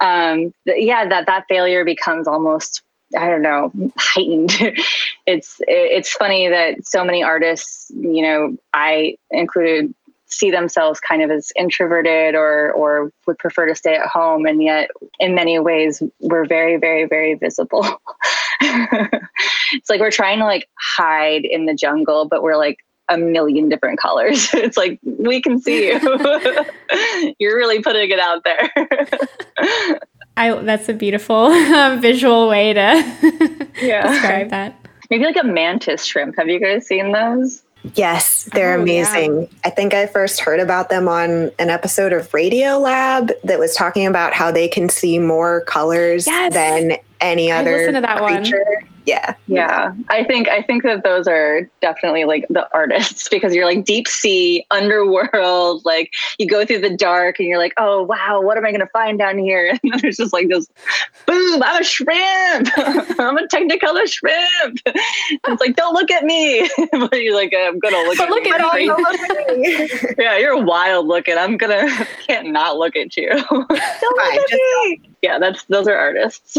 [0.00, 2.82] Um, yeah, that that failure becomes almost
[3.16, 4.52] I don't know, heightened.
[5.26, 9.94] it's it's funny that so many artists, you know, I included,
[10.26, 14.62] see themselves kind of as introverted or or would prefer to stay at home, and
[14.62, 17.86] yet in many ways we're very very very visible.
[18.60, 23.68] it's like we're trying to like hide in the jungle, but we're like a million
[23.68, 24.48] different colors.
[24.54, 26.00] It's like we can see you.
[27.38, 30.00] You're really putting it out there.
[30.40, 32.80] I that's a beautiful um, visual way to
[33.82, 34.10] yeah.
[34.10, 34.74] describe that.
[35.10, 36.36] Maybe like a mantis shrimp.
[36.38, 37.62] Have you guys seen those?
[37.94, 39.42] Yes, they're oh, amazing.
[39.42, 39.48] Yeah.
[39.64, 44.06] I think I first heard about them on an episode of Radiolab that was talking
[44.06, 46.52] about how they can see more colors yes.
[46.52, 48.64] than any other I to that creature.
[48.64, 49.34] One yeah.
[49.46, 49.94] Yeah.
[50.08, 54.06] I think i think that those are definitely like the artists because you're like deep
[54.06, 58.64] sea underworld like you go through the dark and you're like oh wow what am
[58.64, 59.78] i going to find down here?
[59.90, 60.68] And there's just like this
[61.26, 62.68] boom i'm a shrimp.
[63.18, 64.78] I'm a technicolor shrimp.
[64.86, 66.68] It's like don't look at me.
[66.92, 68.88] But you're like i'm gonna look, at, look at, me.
[68.88, 70.14] Look at me.
[70.18, 71.36] Yeah you're wild looking.
[71.36, 71.88] I'm gonna
[72.26, 73.28] can't not look at you.
[73.30, 75.10] Don't Fine, look at me.
[75.22, 76.56] Yeah that's those are artists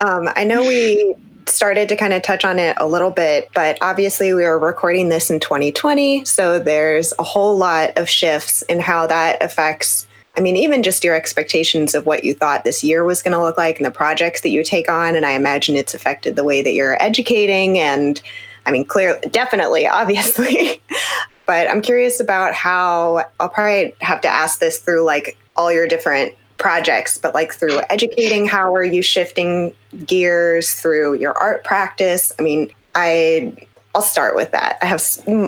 [0.00, 1.14] um, I know we
[1.46, 5.08] started to kind of touch on it a little bit, but obviously we were recording
[5.08, 6.24] this in 2020.
[6.24, 11.04] So there's a whole lot of shifts in how that affects, I mean, even just
[11.04, 13.90] your expectations of what you thought this year was going to look like and the
[13.90, 15.16] projects that you take on.
[15.16, 17.78] And I imagine it's affected the way that you're educating.
[17.78, 18.20] And
[18.66, 20.80] I mean, clearly, definitely, obviously.
[21.46, 25.88] but I'm curious about how I'll probably have to ask this through like all your
[25.88, 29.74] different projects, but like through educating, how are you shifting
[30.06, 32.32] gears through your art practice?
[32.38, 34.78] I mean, I I'll start with that.
[34.82, 35.02] I have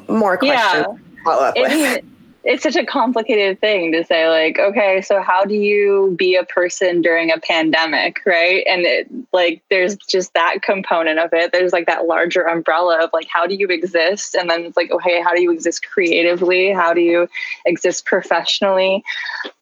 [0.09, 0.87] more questions.
[0.89, 1.23] Yeah.
[1.25, 2.05] Follow up with
[2.45, 6.45] it's such a complicated thing to say like okay so how do you be a
[6.45, 11.73] person during a pandemic right and it, like there's just that component of it there's
[11.73, 15.21] like that larger umbrella of like how do you exist and then it's like okay
[15.23, 17.29] how do you exist creatively how do you
[17.65, 19.05] exist professionally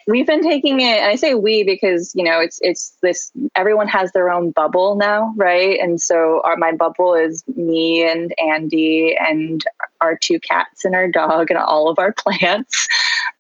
[0.07, 3.89] we've been taking it and i say we because you know it's it's this everyone
[3.89, 5.79] has their own bubble now right?
[5.81, 9.65] And so our my bubble is me and andy and
[10.01, 12.87] our two cats and our dog and all of our plants.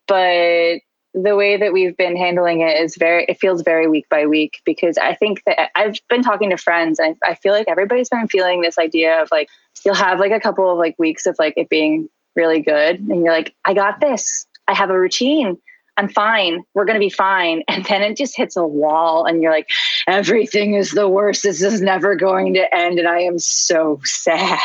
[0.07, 0.81] But
[1.13, 4.61] the way that we've been handling it is very it feels very week by week
[4.65, 8.09] because i think that i've been talking to friends and I, I feel like everybody's
[8.09, 9.49] been feeling this idea of like
[9.85, 13.25] you'll have like a couple of like weeks of like it being really good and
[13.25, 14.47] you're like i got this.
[14.69, 15.59] I have a routine
[16.01, 16.65] I'm fine.
[16.73, 17.63] We're going to be fine.
[17.71, 19.69] And then it just hits a wall, and you're like,
[20.07, 21.45] everything is the worst.
[21.45, 22.99] This is never going to end.
[22.99, 24.59] And I am so sad.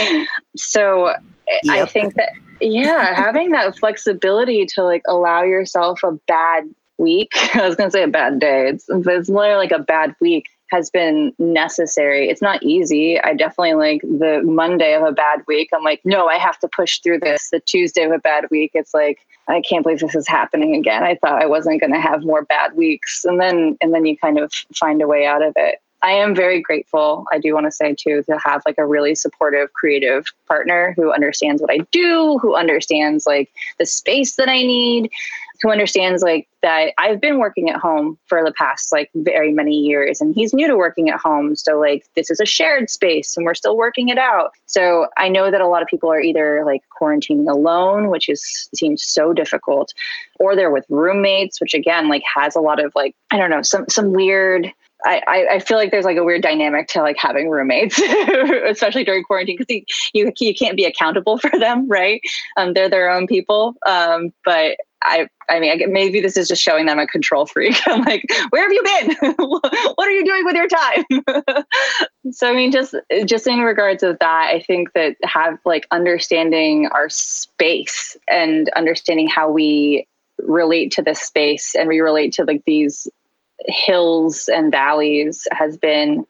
[0.56, 1.08] so
[1.62, 1.62] yep.
[1.70, 6.64] I think that, yeah, having that flexibility to like allow yourself a bad
[6.98, 10.14] week, I was going to say a bad day, it's, it's more like a bad
[10.20, 12.28] week has been necessary.
[12.28, 13.20] It's not easy.
[13.20, 15.70] I definitely like the Monday of a bad week.
[15.74, 17.50] I'm like, no, I have to push through this.
[17.50, 21.02] The Tuesday of a bad week, it's like, I can't believe this is happening again.
[21.04, 23.24] I thought I wasn't going to have more bad weeks.
[23.24, 25.80] And then, and then you kind of find a way out of it.
[26.00, 27.24] I am very grateful.
[27.32, 31.12] I do want to say too to have like a really supportive creative partner who
[31.12, 35.10] understands what I do, who understands like the space that I need,
[35.60, 39.76] who understands like that I've been working at home for the past like very many
[39.76, 41.54] years and he's new to working at home.
[41.54, 44.52] So like this is a shared space and we're still working it out.
[44.66, 48.68] So I know that a lot of people are either like quarantining alone, which is
[48.74, 49.92] seems so difficult,
[50.40, 53.62] or they're with roommates, which again like has a lot of like I don't know,
[53.62, 54.72] some some weird
[55.04, 57.98] I, I feel like there's like a weird dynamic to like having roommates,
[58.68, 62.20] especially during quarantine, because you you can't be accountable for them, right?
[62.56, 63.76] Um, they're their own people.
[63.86, 64.76] Um, but
[65.08, 67.76] I I mean, maybe this is just showing them a control freak.
[67.86, 69.34] I'm like, where have you been?
[69.38, 71.64] what are you doing with your time?
[72.32, 72.94] so I mean, just
[73.24, 79.28] just in regards of that, I think that have like understanding our space and understanding
[79.28, 80.06] how we
[80.38, 83.08] relate to this space and we relate to like these
[83.66, 86.24] hills and valleys has been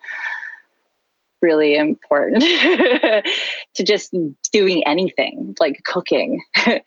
[1.43, 2.43] really important
[3.75, 4.15] to just
[4.53, 6.43] doing anything like cooking.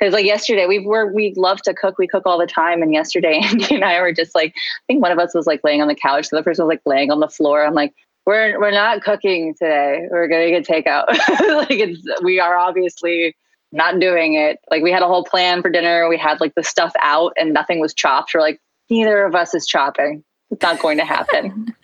[0.00, 1.98] Because like yesterday we were we love to cook.
[1.98, 2.82] We cook all the time.
[2.82, 5.60] And yesterday andy and i were just like i think one of us was like
[5.62, 6.28] laying on the couch.
[6.28, 7.64] The other person was like laying on the floor.
[7.64, 7.94] I'm like
[8.26, 10.08] we're we're not cooking today.
[10.10, 11.06] We're gonna get takeout.
[11.08, 13.36] Like it's we are obviously
[13.70, 14.58] not doing it.
[14.70, 16.08] Like we had a whole plan for dinner.
[16.08, 18.32] We had like the stuff out and nothing was chopped.
[18.34, 20.24] We're like neither of us is chopping.
[20.50, 21.74] It's not going to happen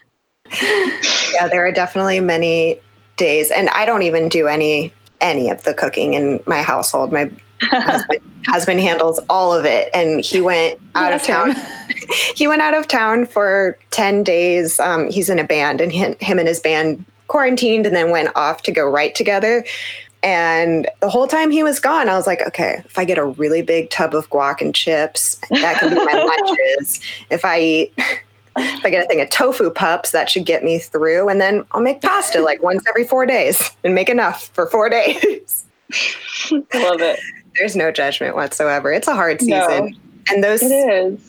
[0.62, 2.80] yeah, there are definitely many
[3.16, 7.12] days, and I don't even do any any of the cooking in my household.
[7.12, 7.30] My
[7.62, 11.54] husband, husband, handles all of it, and he went out of town.
[12.34, 14.80] he went out of town for ten days.
[14.80, 18.30] Um, he's in a band, and him, him and his band quarantined, and then went
[18.34, 19.64] off to go write together.
[20.22, 23.24] And the whole time he was gone, I was like, okay, if I get a
[23.24, 27.00] really big tub of guac and chips, that can be my lunches.
[27.30, 27.94] If I eat
[28.56, 31.28] if I get a thing of tofu pups, that should get me through.
[31.28, 34.88] And then I'll make pasta like once every four days and make enough for four
[34.88, 35.64] days.
[36.50, 37.20] Love it.
[37.56, 38.92] There's no judgment whatsoever.
[38.92, 39.50] It's a hard season.
[39.56, 39.90] No,
[40.30, 40.60] and those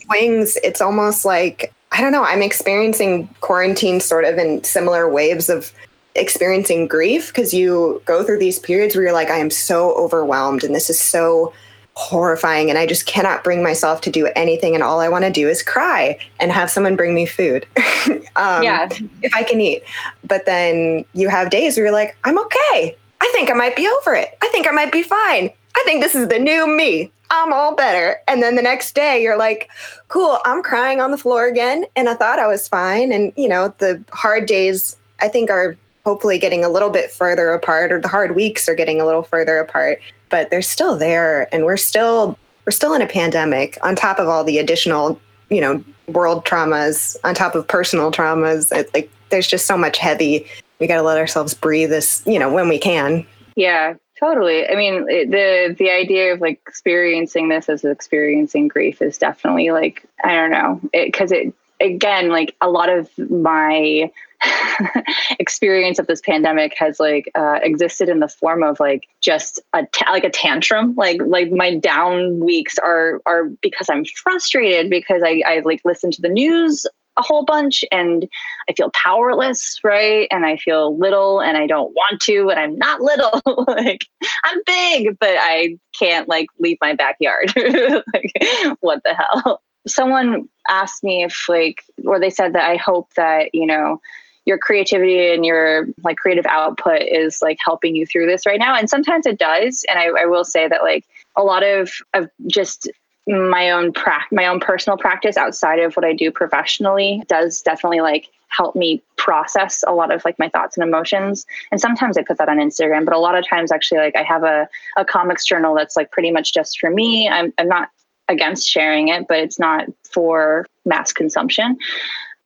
[0.04, 5.50] swings, it's almost like, I don't know, I'm experiencing quarantine sort of in similar waves
[5.50, 5.72] of
[6.16, 10.64] experiencing grief because you go through these periods where you're like, I am so overwhelmed
[10.64, 11.54] and this is so
[11.96, 15.32] horrifying and I just cannot bring myself to do anything and all I want to
[15.32, 17.66] do is cry and have someone bring me food.
[18.36, 18.88] um, yeah.
[19.22, 19.84] If I can eat.
[20.24, 22.96] But then you have days where you're like, I'm okay.
[23.20, 24.38] I think I might be over it.
[24.42, 25.50] I think I might be fine.
[25.76, 27.12] I think this is the new me.
[27.30, 28.18] I'm all better.
[28.28, 29.70] And then the next day you're like,
[30.08, 31.86] cool, I'm crying on the floor again.
[31.96, 33.12] And I thought I was fine.
[33.12, 37.50] And, you know, the hard days I think are hopefully getting a little bit further
[37.50, 40.00] apart or the hard weeks are getting a little further apart
[40.32, 44.28] but they're still there and we're still we're still in a pandemic on top of
[44.28, 45.20] all the additional
[45.50, 48.76] you know world traumas on top of personal traumas.
[48.76, 50.48] It, like there's just so much heavy.
[50.80, 53.26] We got to let ourselves breathe this you know when we can.
[53.56, 54.70] Yeah totally.
[54.70, 60.06] I mean the the idea of like experiencing this as experiencing grief is definitely like
[60.24, 60.80] i don't know.
[60.94, 64.12] Because it, it again like a lot of my
[65.39, 69.86] experience of this pandemic has like uh, existed in the form of like just a
[69.94, 75.22] ta- like a tantrum like like my down weeks are are because i'm frustrated because
[75.24, 76.86] i i like listen to the news
[77.18, 78.28] a whole bunch and
[78.70, 80.28] I feel powerless, right?
[80.32, 83.42] And I feel little and I don't want to and I'm not little.
[83.68, 84.06] like
[84.44, 87.54] I'm big, but I can't like leave my backyard.
[87.58, 88.32] like
[88.80, 89.62] what the hell?
[89.88, 94.00] Someone asked me if like or they said that I hope that, you know,
[94.46, 98.76] your creativity and your like creative output is like helping you through this right now.
[98.76, 99.86] And sometimes it does.
[99.88, 102.89] And i, I will say that like a lot of of just
[103.28, 108.02] my own pra- my own personal practice outside of what i do professionally does definitely
[108.02, 111.46] like help me process a lot of like my thoughts and emotions.
[111.72, 114.24] And sometimes i put that on instagram but a lot of times actually like i
[114.24, 114.68] have a,
[114.98, 117.30] a comics journal that's like pretty much just for me.
[117.30, 117.89] I'm, I'm not
[118.28, 121.78] against sharing it but it's not for mass consumption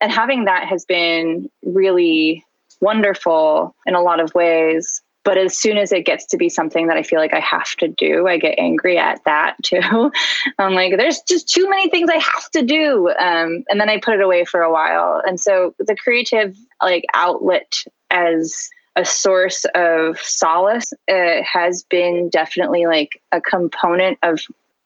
[0.00, 2.44] and having that has been really
[2.80, 5.02] wonderful in a lot of ways.
[5.24, 7.74] But as soon as it gets to be something that I feel like I have
[7.76, 10.12] to do, I get angry at that too.
[10.58, 13.08] I'm like, there's just too many things I have to do.
[13.18, 15.20] Um, and then I put it away for a while.
[15.26, 22.86] And so the creative like outlet as a source of solace uh, has been definitely
[22.86, 24.40] like a component of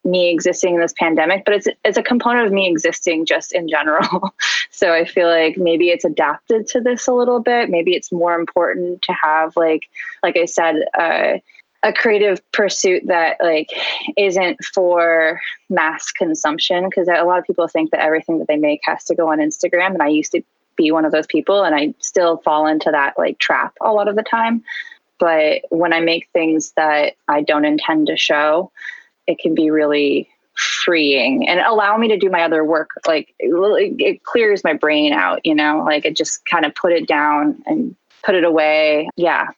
[0.05, 3.69] me existing in this pandemic, but it's it's a component of me existing just in
[3.69, 4.35] general.
[4.71, 7.71] so I feel like maybe it's adapted to this a little bit.
[7.71, 9.89] Maybe it's more important to have like
[10.23, 11.39] like I said uh,
[11.83, 13.71] a creative pursuit that like
[14.17, 18.81] isn't for mass consumption because a lot of people think that everything that they make
[18.85, 20.43] has to go on Instagram and I used to
[20.77, 24.09] be one of those people and I still fall into that like trap a lot
[24.09, 24.63] of the time.
[25.19, 28.73] But when I make things that I don't intend to show,
[29.31, 31.49] it can be really freeing.
[31.49, 35.41] And allow me to do my other work like it, it clears my brain out
[35.45, 35.83] you know?
[35.85, 39.09] Like it just kind of put it down and put it away.
[39.17, 39.49] Yeah.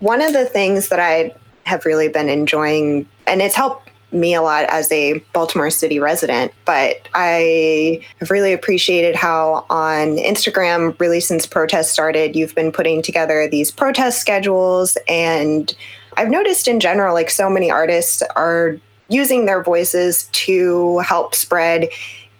[0.00, 1.34] One of the things that i
[1.64, 6.52] have really been enjoying and it's helped me a lot as a Baltimore City resident,
[6.64, 13.02] but I have really appreciated how on Instagram, really since protests started, you've been putting
[13.02, 14.96] together these protest schedules.
[15.08, 15.74] And
[16.16, 18.78] I've noticed in general, like so many artists are
[19.08, 21.88] using their voices to help spread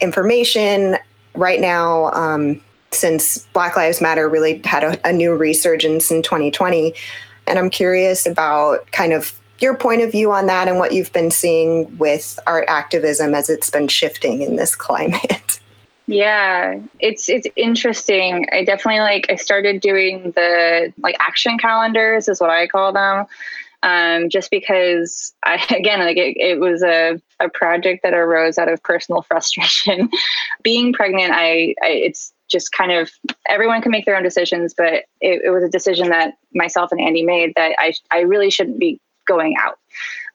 [0.01, 0.97] information.
[1.35, 2.61] Right now, um,
[2.91, 6.95] since Black Lives Matter really had a, a new resurgence in 2020,
[7.47, 11.12] and I'm curious about kind of your point of view on that and what you've
[11.12, 15.61] been seeing with art activism as it's been shifting in this climate.
[16.09, 18.47] Yeah, it's it's interesting.
[18.53, 23.27] I definitely like I started doing the like action calendars is what I call them.
[23.87, 28.68] Um, just because I again like it, it was a, a project that arose out
[28.68, 30.11] of personal frustration.
[30.62, 33.11] Being pregnant, I, I it's just kind of
[33.49, 37.01] everyone can make their own decisions, but it, it was a decision that myself and
[37.01, 39.78] Andy made that I I really shouldn't be going out.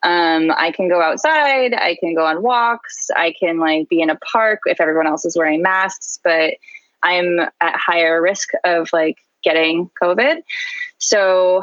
[0.02, 4.10] Um, I can go outside, I can go on walks, I can like be in
[4.10, 6.54] a park if everyone else is wearing masks, but
[7.02, 10.42] I'm at higher risk of like getting COVID.
[10.98, 11.62] So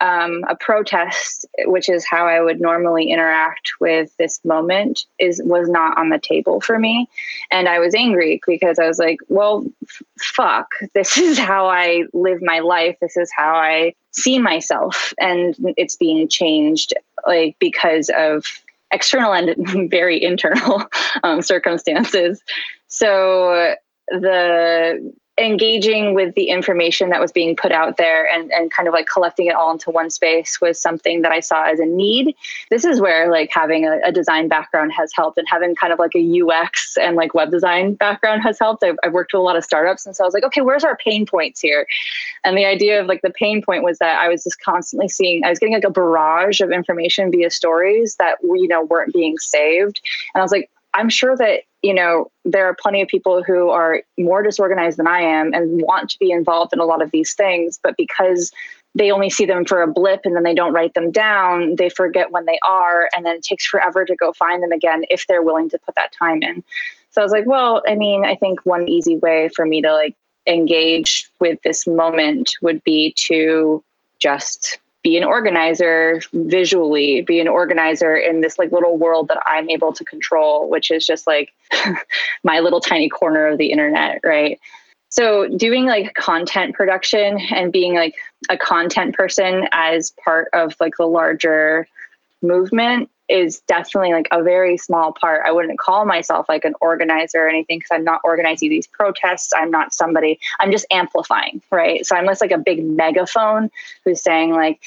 [0.00, 5.68] um, a protest, which is how I would normally interact with this moment, is was
[5.68, 7.08] not on the table for me,
[7.50, 10.70] and I was angry because I was like, "Well, f- fuck!
[10.94, 12.96] This is how I live my life.
[13.00, 16.94] This is how I see myself, and it's being changed,
[17.26, 18.44] like because of
[18.92, 20.84] external and very internal
[21.22, 22.40] um, circumstances."
[22.86, 23.74] So
[24.08, 28.94] the engaging with the information that was being put out there and, and kind of
[28.94, 32.34] like collecting it all into one space was something that I saw as a need.
[32.70, 35.98] This is where like having a, a design background has helped and having kind of
[35.98, 38.82] like a UX and like web design background has helped.
[38.82, 40.06] I've, I've worked with a lot of startups.
[40.06, 41.86] And so I was like, okay, where's our pain points here?
[42.44, 45.44] And the idea of like the pain point was that I was just constantly seeing,
[45.44, 49.38] I was getting like a barrage of information via stories that, you know, weren't being
[49.38, 50.00] saved.
[50.34, 53.70] And I was like, I'm sure that you know there are plenty of people who
[53.70, 57.10] are more disorganized than I am and want to be involved in a lot of
[57.10, 58.52] these things, but because
[58.94, 61.88] they only see them for a blip and then they don't write them down, they
[61.88, 65.26] forget when they are, and then it takes forever to go find them again if
[65.26, 66.64] they're willing to put that time in.
[67.10, 69.92] So I was like, well, I mean, I think one easy way for me to
[69.92, 70.16] like
[70.46, 73.84] engage with this moment would be to
[74.18, 79.70] just be an organizer visually, be an organizer in this like little world that I'm
[79.70, 81.52] able to control, which is just like
[82.44, 84.58] my little tiny corner of the internet, right?
[85.10, 88.14] So doing like content production and being like
[88.50, 91.86] a content person as part of like the larger
[92.42, 95.42] movement is definitely like a very small part.
[95.46, 99.52] I wouldn't call myself like an organizer or anything because I'm not organizing these protests.
[99.54, 102.04] I'm not somebody, I'm just amplifying, right?
[102.06, 103.70] So I'm just like a big megaphone
[104.04, 104.80] who's saying, like,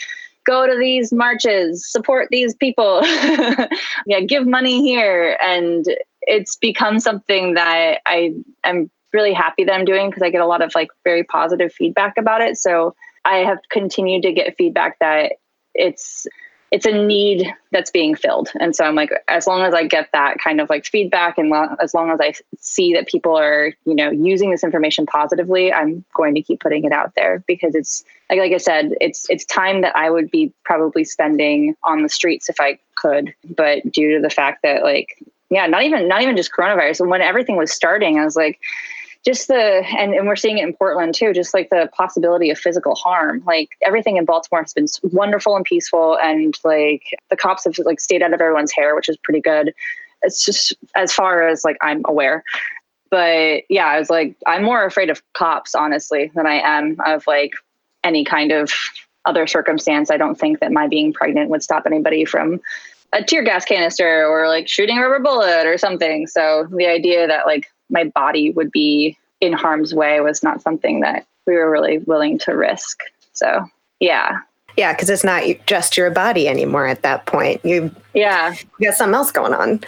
[0.46, 3.02] go to these marches, support these people,
[4.06, 5.38] yeah, give money here.
[5.42, 5.86] And
[6.24, 8.34] it's become something that I
[8.64, 11.74] am really happy that I'm doing because I get a lot of like very positive
[11.74, 12.58] feedback about it.
[12.58, 15.34] So I have continued to get feedback that
[15.74, 16.28] it's
[16.72, 18.49] it's a need that's being filled.
[18.59, 21.49] And so I'm like, as long as I get that kind of like feedback and
[21.49, 25.74] lo- as long as I see that people are, you know, using this information positively,
[25.74, 29.30] I'm going to keep putting it out there because it's like, like I said, it's,
[29.30, 33.91] it's time that I would be probably spending on the streets if I could, but
[33.91, 37.01] due to the fact that like, yeah, not even, not even just coronavirus.
[37.01, 38.61] And when everything was starting, I was like,
[39.26, 42.57] just the and, and we're seeing it in portland too just like the possibility of
[42.57, 43.43] physical harm.
[43.45, 47.99] Like everything in baltimore has been wonderful and peaceful and like the cops have like
[47.99, 49.74] stayed out of everyone's hair which is pretty good.
[50.24, 52.43] It's just as far as like i'm aware.
[53.09, 57.26] But yeah i was like i'm more afraid of cops honestly than i am of
[57.28, 57.53] like
[58.03, 58.72] any kind of
[59.26, 60.09] other circumstance.
[60.09, 62.59] I don't think that my being pregnant would stop anybody from
[63.13, 66.28] a tear gas canister or like shooting a rubber bullet or something.
[66.28, 71.02] So the idea that like my body would be in harm's way was not something
[71.02, 73.00] that we were really willing to risk.
[73.34, 73.66] So,
[74.00, 74.39] yeah.
[74.78, 77.64] Yeah, because it's not just your body anymore at that point.
[77.66, 79.82] You yeah, you got something else going on.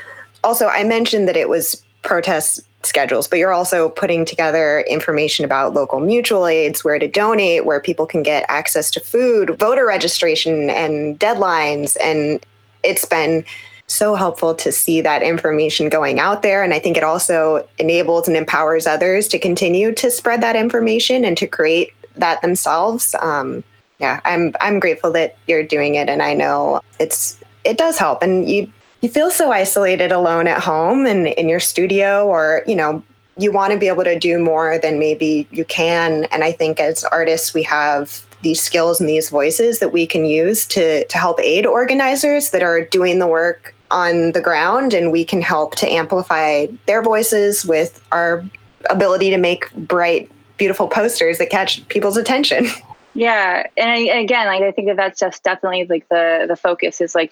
[0.44, 5.74] Also, I mentioned that it was protest schedules, but you're also putting together information about
[5.74, 10.70] local mutual aids, where to donate, where people can get access to food, voter registration,
[10.70, 11.96] and deadlines.
[12.02, 12.46] And
[12.84, 13.46] it's been
[13.94, 16.64] so helpful to see that information going out there.
[16.64, 21.24] And I think it also enables and empowers others to continue to spread that information
[21.24, 23.16] and to create that themselves.
[23.20, 23.64] Um,
[24.00, 28.22] yeah, I'm I'm grateful that you're doing it, and I know it's it does help.
[28.22, 28.72] And you
[29.02, 33.04] you feel so isolated alone at home and in your studio, or you know
[33.38, 36.26] you want to be able to do more than maybe you can.
[36.26, 40.26] And I think as artists, we have these skills and these voices that we can
[40.26, 45.12] use to to help aid organizers that are doing the work on the ground and
[45.12, 48.44] we can help to amplify their voices with our
[48.90, 52.68] ability to make bright beautiful posters that catch people's attention.
[53.16, 57.14] Yeah and again like i think that that's just definitely like the the focus is
[57.14, 57.32] like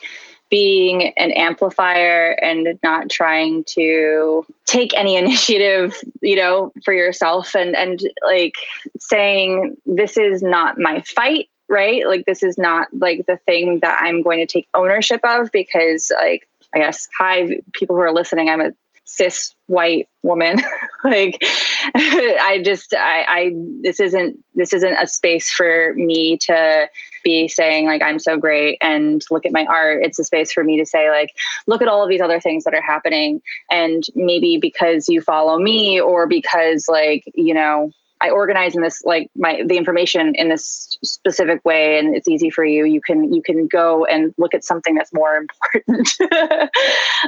[0.52, 7.76] being an amplifier and not trying to take any initiative you know for yourself and
[7.76, 8.54] and like
[9.00, 12.06] saying this is not my fight right?
[12.06, 16.12] Like this is not like the thing that i'm going to take ownership of because
[16.16, 18.72] like i guess hi people who are listening i'm a
[19.12, 20.58] cis white woman.
[21.04, 21.44] Like
[21.96, 23.52] i just I, I
[23.82, 26.88] this isn't this isn't a space for me to
[27.24, 30.04] be saying like i'm so great and look at my art.
[30.04, 31.32] It's a space for me to say like
[31.66, 33.42] look at all of these other things that are happening.
[33.72, 37.90] And maybe because you follow me or because like you know
[38.22, 42.52] I organize in this like my the information in this specific way and it's easy
[42.52, 42.86] for you.
[42.86, 45.36] You can you can go and look at something that's more
[45.72, 46.08] important.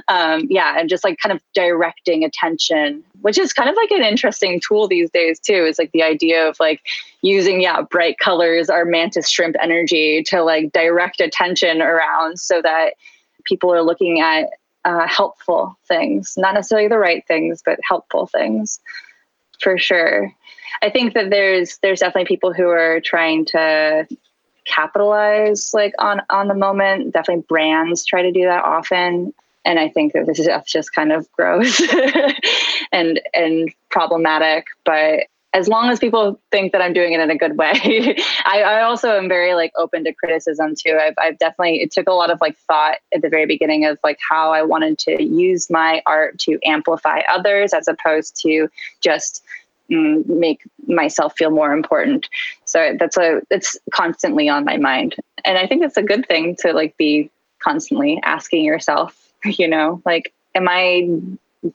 [0.08, 4.04] um, yeah, and just like kind of directing attention, which is kind of like an
[4.04, 5.66] interesting tool these days too.
[5.66, 6.82] Is like the idea of like
[7.22, 12.94] using yeah bright colors, our mantis shrimp energy to like direct attention around so that
[13.46, 14.50] people are looking at
[14.86, 18.80] uh, helpful things, not necessarily the right things, but helpful things
[19.64, 20.32] for sure.
[20.82, 24.08] I think that there's there's definitely people who are trying to
[24.66, 27.14] capitalize like on on the moment.
[27.14, 29.34] Definitely brands try to do that often.
[29.66, 31.82] And I think that this is just kind of gross
[32.92, 34.66] and and problematic.
[34.84, 37.74] But as long as people think that I'm doing it in a good way,
[38.46, 40.98] I, I, also am very like open to criticism too.
[41.00, 44.00] I've, I've definitely it took a lot of like thought at the very beginning of
[44.04, 48.68] like how I wanted to use my art to amplify others as opposed to
[49.00, 49.44] just
[49.92, 52.28] mm, make myself feel more important.
[52.66, 56.56] So that's a it's constantly on my mind, and I think it's a good thing
[56.62, 57.30] to like be
[57.60, 61.08] constantly asking yourself, you know, like, am I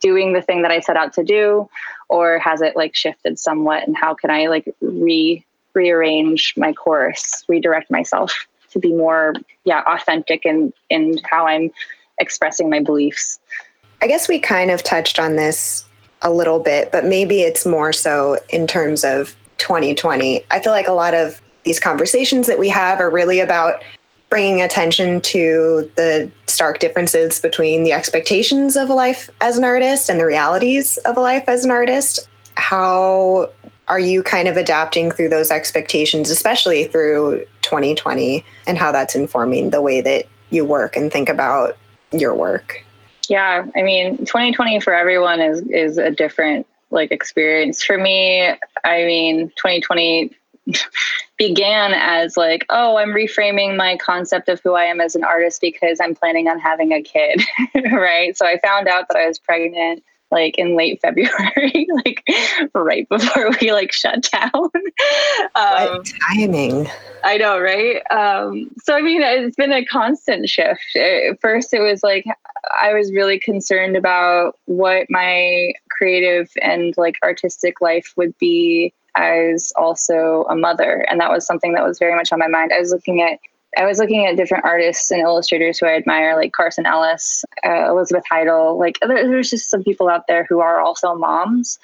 [0.00, 1.68] doing the thing that I set out to do,
[2.08, 3.86] or has it like shifted somewhat?
[3.86, 9.34] And how can I like re rearrange my course, redirect myself to be more
[9.64, 11.70] yeah authentic in in how I'm
[12.18, 13.38] expressing my beliefs.
[14.02, 15.84] I guess we kind of touched on this
[16.22, 20.44] a little bit, but maybe it's more so in terms of 2020.
[20.50, 23.82] I feel like a lot of these conversations that we have are really about
[24.30, 30.10] bringing attention to the stark differences between the expectations of a life as an artist
[30.10, 32.28] and the realities of a life as an artist.
[32.56, 33.50] How
[33.88, 39.70] are you kind of adapting through those expectations, especially through 2020, and how that's informing
[39.70, 41.76] the way that you work and think about
[42.12, 42.84] your work?
[43.28, 47.82] Yeah, I mean, 2020 for everyone is is a different like experience.
[47.82, 48.48] For me,
[48.84, 50.34] I mean, 2020
[51.36, 55.60] began as like, oh, I'm reframing my concept of who I am as an artist
[55.60, 57.42] because I'm planning on having a kid,
[57.92, 58.36] right?
[58.36, 62.22] So I found out that I was pregnant like in late February, like
[62.74, 64.50] right before we like shut down.
[64.52, 64.70] um,
[65.54, 66.88] what timing?
[67.24, 68.02] I know, right?
[68.10, 70.96] Um, so I mean, it's been a constant shift.
[70.96, 72.26] At first, it was like
[72.78, 79.72] I was really concerned about what my creative and like artistic life would be as
[79.76, 82.72] also a mother, and that was something that was very much on my mind.
[82.72, 83.38] I was looking at
[83.76, 87.90] I was looking at different artists and illustrators who I admire, like Carson Ellis, uh,
[87.90, 88.78] Elizabeth Haidle.
[88.78, 91.78] Like, there, there's just some people out there who are also moms,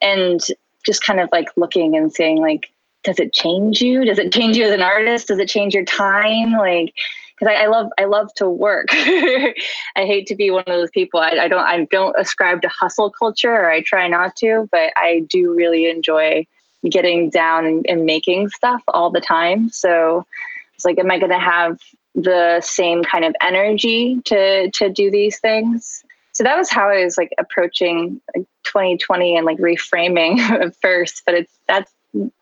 [0.00, 0.40] and
[0.84, 2.70] just kind of like looking and saying, like,
[3.02, 4.04] does it change you?
[4.04, 5.28] Does it change you as an artist?
[5.28, 6.52] Does it change your time?
[6.52, 6.94] Like,
[7.38, 8.88] because I, I, love I love to work.
[8.92, 9.54] I
[9.96, 11.18] hate to be one of those people.
[11.18, 14.92] I, I don't I don't ascribe to hustle culture, or I try not to, but
[14.96, 16.46] I do really enjoy
[16.90, 19.70] getting down and, making stuff all the time.
[19.70, 20.26] So
[20.74, 21.78] it's like, am I going to have
[22.14, 26.04] the same kind of energy to to do these things?
[26.32, 31.34] So that was how I was like approaching 2020 and like reframing at first, but
[31.34, 31.92] it's that's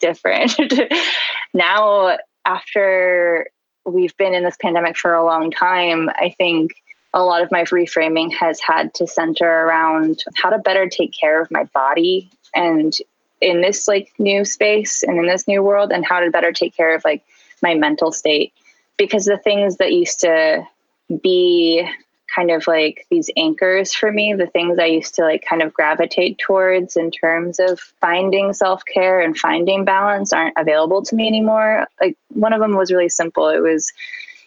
[0.01, 0.59] different
[1.55, 2.17] now.
[2.47, 3.47] After
[3.85, 6.73] we've been in this pandemic for a long time, I think
[7.13, 11.41] a lot of my reframing has had to center around how to better take care
[11.41, 12.95] of my body and
[13.41, 16.77] in this like new space and in this new world and how to better take
[16.77, 17.23] care of like
[17.63, 18.53] my mental state.
[18.97, 20.67] Because the things that used to
[21.23, 21.89] be
[22.35, 25.75] kind of like these anchors for me the things i used to like kind of
[25.75, 31.89] gravitate towards in terms of finding self-care and finding balance aren't available to me anymore.
[32.01, 33.49] Like one of them was really simple.
[33.49, 33.93] It was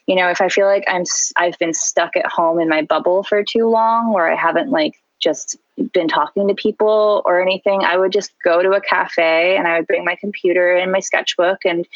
[0.08, 1.04] you know if i feel like i'm
[1.38, 5.02] i've been stuck at home in my bubble for too long or i haven't like
[5.24, 5.58] just
[5.94, 9.78] been talking to people or anything i would just go to a cafe and i
[9.78, 11.88] would bring my computer and my sketchbook and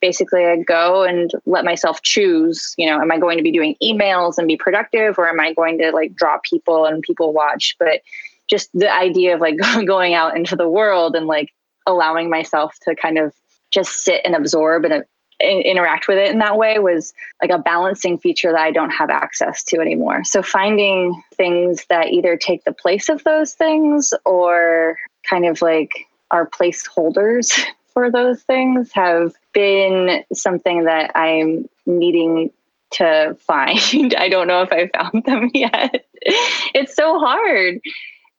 [0.00, 3.76] basically I'd go and let myself choose, you know, am I going to be doing
[3.82, 7.76] emails and be productive or am I going to like draw people and people watch?
[7.78, 8.02] But
[8.48, 9.56] just the idea of like
[9.86, 11.52] going out into the world and like
[11.86, 13.34] allowing myself to kind of
[13.70, 15.04] just sit and absorb and
[15.42, 18.90] uh, interact with it in that way was like a balancing feature that I don't
[18.90, 20.24] have access to anymore.
[20.24, 26.06] So finding things that either take the place of those things or kind of like
[26.30, 27.52] are placeholders
[27.92, 32.50] for those things have been something that I'm needing
[32.92, 34.14] to find.
[34.14, 36.06] I don't know if I found them yet.
[36.22, 37.80] it's so hard.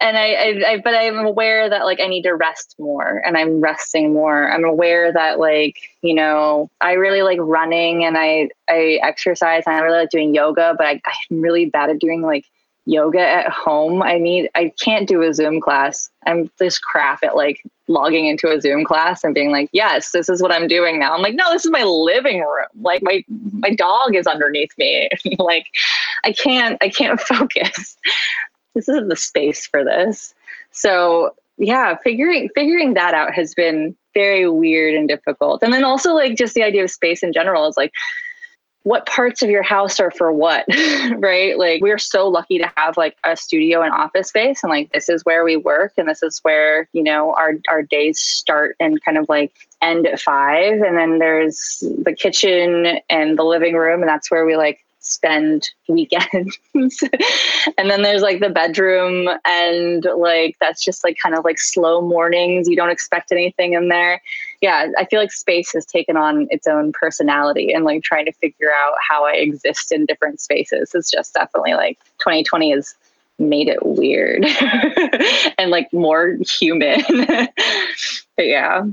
[0.01, 3.37] And I, I, I, but I'm aware that like I need to rest more and
[3.37, 4.49] I'm resting more.
[4.49, 9.75] I'm aware that like, you know, I really like running and I, I exercise and
[9.75, 12.45] I really like doing yoga, but I, I'm really bad at doing like
[12.85, 14.01] yoga at home.
[14.01, 16.09] I need, I can't do a Zoom class.
[16.25, 20.29] I'm this crap at like logging into a Zoom class and being like, yes, this
[20.29, 21.13] is what I'm doing now.
[21.13, 22.67] I'm like, no, this is my living room.
[22.81, 25.09] Like my, my dog is underneath me.
[25.39, 25.67] like
[26.23, 27.97] I can't, I can't focus
[28.79, 30.33] this isn't the space for this.
[30.71, 35.61] So yeah, figuring figuring that out has been very weird and difficult.
[35.61, 37.91] And then also like just the idea of space in general is like
[38.83, 40.65] what parts of your house are for what,
[41.17, 41.59] right?
[41.59, 45.09] Like we're so lucky to have like a studio and office space and like this
[45.09, 49.03] is where we work and this is where, you know, our our days start and
[49.03, 49.51] kind of like
[49.81, 54.45] end at 5 and then there's the kitchen and the living room and that's where
[54.45, 54.79] we like
[55.09, 56.57] spend weekends.
[56.73, 62.01] and then there's like the bedroom and like that's just like kind of like slow
[62.01, 62.67] mornings.
[62.67, 64.21] You don't expect anything in there.
[64.61, 68.33] Yeah, I feel like space has taken on its own personality and like trying to
[68.33, 72.95] figure out how I exist in different spaces is just definitely like 2020 has
[73.39, 74.45] made it weird
[75.57, 77.01] and like more human.
[77.09, 78.83] but yeah.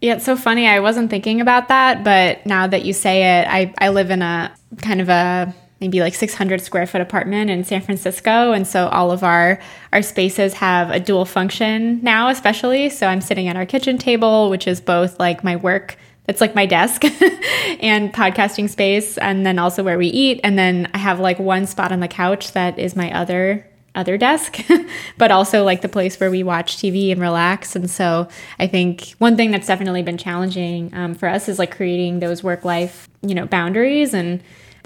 [0.00, 0.66] Yeah, it's so funny.
[0.66, 4.20] I wasn't thinking about that, but now that you say it, I, I live in
[4.20, 8.52] a kind of a maybe like 600 square foot apartment in San Francisco.
[8.52, 9.58] And so all of our,
[9.92, 12.88] our spaces have a dual function now, especially.
[12.88, 15.96] So I'm sitting at our kitchen table, which is both like my work,
[16.28, 17.04] it's like my desk
[17.80, 20.40] and podcasting space, and then also where we eat.
[20.44, 24.16] And then I have like one spot on the couch that is my other other
[24.16, 24.56] desk,
[25.18, 27.76] but also like the place where we watch TV and relax.
[27.76, 28.26] And so
[28.58, 32.42] I think one thing that's definitely been challenging um, for us is like creating those
[32.42, 34.14] work life, you know, boundaries.
[34.14, 34.42] And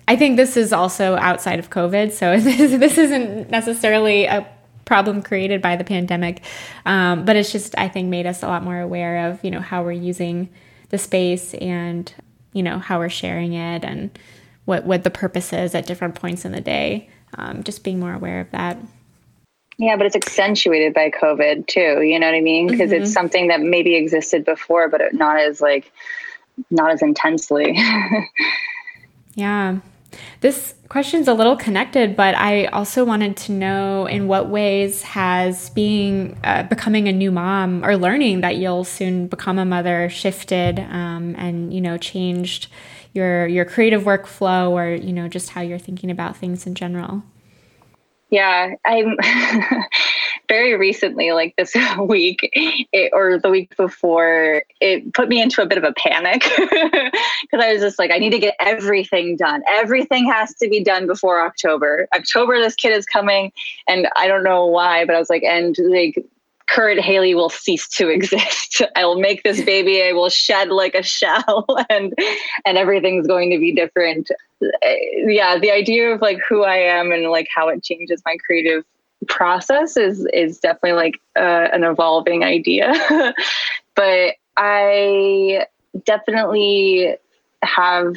[0.09, 2.13] I think this is also outside of COVID.
[2.13, 4.49] So this, this isn't necessarily a
[4.85, 6.43] problem created by the pandemic,
[6.85, 9.61] um, but it's just, I think, made us a lot more aware of, you know,
[9.61, 10.49] how we're using
[10.91, 12.13] the space and,
[12.53, 14.17] you know, how we're sharing it and
[14.65, 17.09] what, what the purpose is at different points in the day.
[17.35, 18.79] Um, just being more aware of that.
[19.79, 22.01] Yeah, but it's accentuated by COVID too.
[22.03, 22.67] You know what I mean?
[22.69, 23.03] Because mm-hmm.
[23.03, 25.93] it's something that maybe existed before, but not as like
[26.71, 27.79] not as intensely.
[29.35, 29.79] yeah.
[30.41, 35.71] This question's a little connected, but I also wanted to know in what ways has
[35.71, 40.79] being uh, becoming a new mom or learning that you'll soon become a mother shifted
[40.79, 42.69] um, and you know changed
[43.13, 47.23] your your creative workflow or you know just how you're thinking about things in general.
[48.31, 49.17] Yeah, I'm
[50.49, 55.67] very recently, like this week it, or the week before, it put me into a
[55.67, 59.63] bit of a panic because I was just like, I need to get everything done.
[59.69, 62.09] Everything has to be done before October.
[62.15, 63.53] October, this kid is coming,
[63.89, 66.25] and I don't know why, but I was like, and like
[66.69, 68.83] current Haley will cease to exist.
[68.95, 70.03] I will make this baby.
[70.03, 72.15] I will shed like a shell, and
[72.65, 74.31] and everything's going to be different.
[74.83, 78.37] Eh, yeah, the idea of like who I am and like how it changes my
[78.45, 78.85] creative
[79.29, 82.93] process is is definitely like uh, an evolving idea.
[83.95, 85.67] but I
[86.05, 87.17] definitely
[87.63, 88.17] have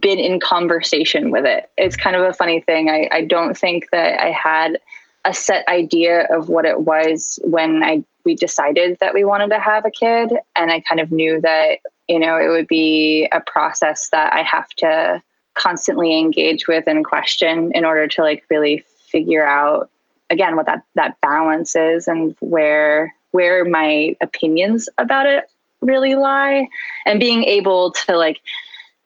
[0.00, 1.70] been in conversation with it.
[1.76, 2.88] It's kind of a funny thing.
[2.88, 4.78] I, I don't think that I had
[5.24, 9.58] a set idea of what it was when I we decided that we wanted to
[9.58, 13.40] have a kid and I kind of knew that you know it would be a
[13.40, 15.22] process that I have to
[15.54, 19.90] constantly engage with and question in order to like really figure out
[20.30, 25.44] again what that that balance is and where where my opinions about it
[25.80, 26.66] really lie
[27.04, 28.40] and being able to like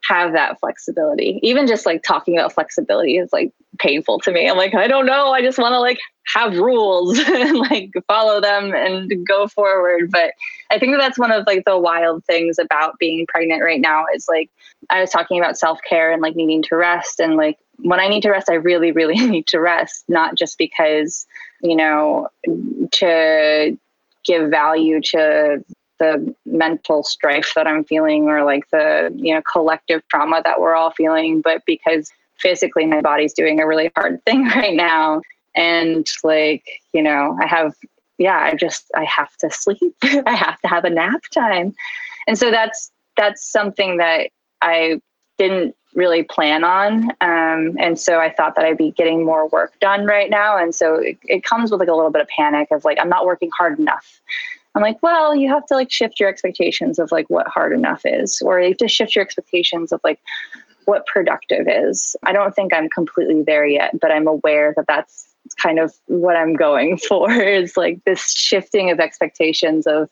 [0.09, 1.39] have that flexibility.
[1.43, 4.49] Even just like talking about flexibility is like painful to me.
[4.49, 5.33] I'm like, I don't know.
[5.33, 5.99] I just want to like
[6.35, 10.11] have rules and like follow them and go forward.
[10.11, 10.33] But
[10.71, 14.05] I think that that's one of like the wild things about being pregnant right now
[14.15, 14.51] is like
[14.89, 17.21] I was talking about self care and like needing to rest.
[17.21, 20.59] And like when I need to rest, I really, really need to rest, not just
[20.59, 21.27] because,
[21.63, 22.29] you know,
[22.93, 23.79] to
[24.25, 25.65] give value to
[25.99, 30.75] the mental strife that I'm feeling or like the, you know, collective trauma that we're
[30.75, 35.21] all feeling, but because physically my body's doing a really hard thing right now.
[35.55, 37.75] And like, you know, I have,
[38.19, 39.95] yeah, I just, I have to sleep.
[40.03, 41.75] I have to have a nap time.
[42.27, 44.31] And so that's, that's something that
[44.63, 45.01] I
[45.39, 47.11] didn't really plan on.
[47.21, 50.57] Um, and so I thought that I'd be getting more work done right now.
[50.57, 53.09] And so it, it comes with like a little bit of panic of like, I'm
[53.09, 54.21] not working hard enough.
[54.75, 58.03] I'm like, well, you have to like shift your expectations of like what hard enough
[58.05, 60.21] is, or you have to shift your expectations of like
[60.85, 62.15] what productive is.
[62.23, 65.27] I don't think I'm completely there yet, but I'm aware that that's
[65.61, 70.09] kind of what I'm going for is like this shifting of expectations of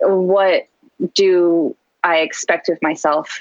[0.00, 0.68] what
[1.14, 3.40] do I expect of myself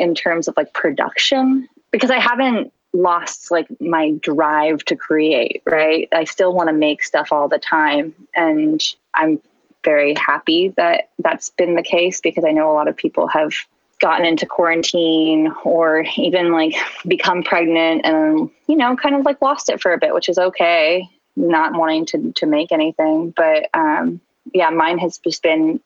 [0.00, 6.08] in terms of like production because I haven't lost like my drive to create, right?
[6.12, 8.82] I still want to make stuff all the time and
[9.14, 9.40] I'm
[9.84, 13.52] very happy that that's been the case because I know a lot of people have
[14.00, 16.74] gotten into quarantine or even like
[17.06, 20.38] become pregnant and you know kind of like lost it for a bit which is
[20.38, 24.18] okay not wanting to to make anything but um
[24.54, 25.78] yeah mine has just been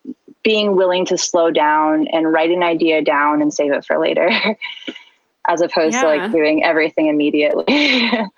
[0.44, 4.30] being willing to slow down and write an idea down and save it for later
[5.48, 6.02] as opposed yeah.
[6.02, 7.66] to like doing everything immediately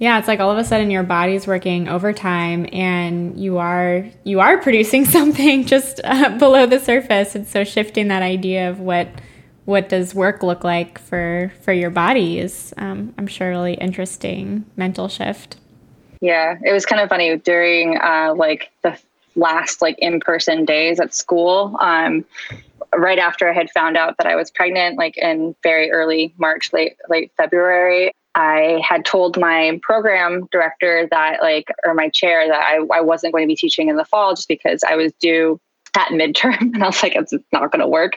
[0.00, 4.40] Yeah, it's like all of a sudden your body's working overtime and you are you
[4.40, 9.08] are producing something just uh, below the surface and so shifting that idea of what
[9.66, 14.64] what does work look like for for your body is um, I'm sure really interesting
[14.74, 15.58] mental shift.
[16.22, 18.98] Yeah, it was kind of funny during uh, like the
[19.40, 21.76] last like in-person days at school.
[21.80, 22.24] Um,
[22.96, 26.72] right after I had found out that I was pregnant, like in very early March,
[26.72, 32.62] late late February, I had told my program director that, like, or my chair that
[32.62, 35.60] I, I wasn't going to be teaching in the fall just because I was due
[35.96, 36.60] at midterm.
[36.60, 38.14] And I was like, it's not going to work.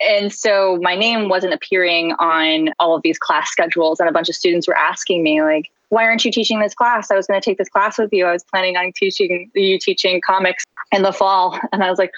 [0.00, 4.00] And so my name wasn't appearing on all of these class schedules.
[4.00, 7.10] And a bunch of students were asking me, like, why aren't you teaching this class?
[7.10, 8.26] I was going to take this class with you.
[8.26, 11.58] I was planning on teaching you teaching comics in the fall.
[11.72, 12.12] And I was like,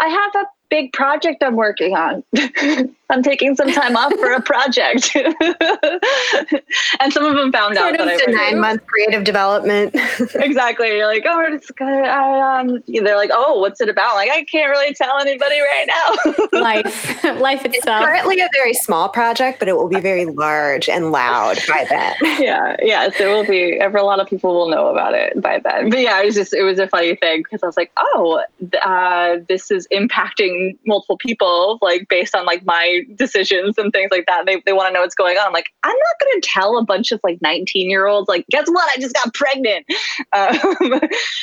[0.00, 2.24] I have a big project I'm working on.
[3.14, 5.14] I'm taking some time off for a project.
[7.00, 9.94] and some of them found sort out that I nine month creative development.
[10.34, 10.88] exactly.
[10.88, 11.86] You're like, oh, it's good.
[11.86, 14.16] I, um, they're like, oh, what's it about?
[14.16, 16.58] Like, I can't really tell anybody right now.
[16.60, 18.02] life, life itself.
[18.02, 21.86] It's currently a very small project, but it will be very large and loud by
[21.88, 22.14] then.
[22.42, 23.74] yeah, yes, it will be.
[23.74, 25.88] Ever A lot of people will know about it by then.
[25.88, 28.42] But yeah, it was just, it was a funny thing because I was like, oh,
[28.82, 34.26] uh, this is impacting multiple people like based on like my decisions and things like
[34.26, 34.46] that.
[34.46, 35.46] They, they want to know what's going on.
[35.46, 38.46] I'm like, I'm not going to tell a bunch of like 19 year olds, like,
[38.50, 38.88] guess what?
[38.96, 39.86] I just got pregnant.
[40.32, 41.00] Um,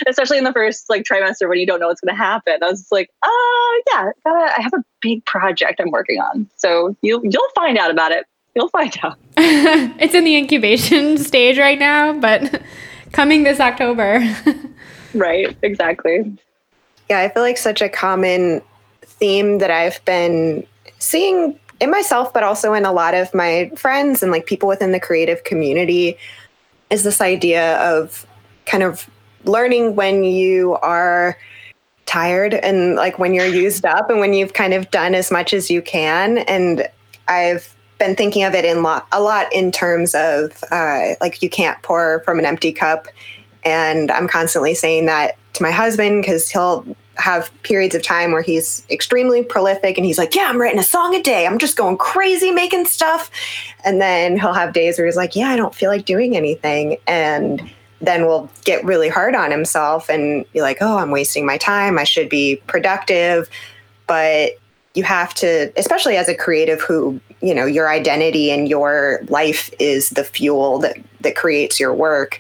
[0.07, 2.57] especially in the first like trimester when you don't know what's going to happen.
[2.61, 3.29] I was like, uh,
[3.87, 6.49] yeah, gotta, I have a big project I'm working on.
[6.57, 8.25] So you'll, you'll find out about it.
[8.55, 9.17] You'll find out.
[9.37, 12.61] it's in the incubation stage right now, but
[13.11, 14.19] coming this October.
[15.13, 15.55] right.
[15.61, 16.37] Exactly.
[17.09, 18.61] Yeah, I feel like such a common
[19.01, 20.65] theme that I've been
[21.01, 24.91] seeing in myself, but also in a lot of my friends and like people within
[24.91, 26.15] the creative community
[26.89, 28.25] is this idea of
[28.65, 29.09] kind of
[29.43, 31.37] learning when you are
[32.05, 35.53] tired and like when you're used up and when you've kind of done as much
[35.53, 36.39] as you can.
[36.39, 36.87] And
[37.27, 41.49] I've been thinking of it in lot, a lot in terms of uh, like you
[41.49, 43.07] can't pour from an empty cup.
[43.63, 46.85] And I'm constantly saying that to my husband because he'll
[47.21, 50.83] have periods of time where he's extremely prolific and he's like, Yeah, I'm writing a
[50.83, 51.45] song a day.
[51.47, 53.31] I'm just going crazy making stuff.
[53.85, 56.97] And then he'll have days where he's like, Yeah, I don't feel like doing anything.
[57.07, 57.69] And
[58.01, 61.97] then will get really hard on himself and be like, Oh, I'm wasting my time.
[61.97, 63.49] I should be productive.
[64.07, 64.53] But
[64.93, 69.71] you have to, especially as a creative who, you know, your identity and your life
[69.79, 72.39] is the fuel that, that creates your work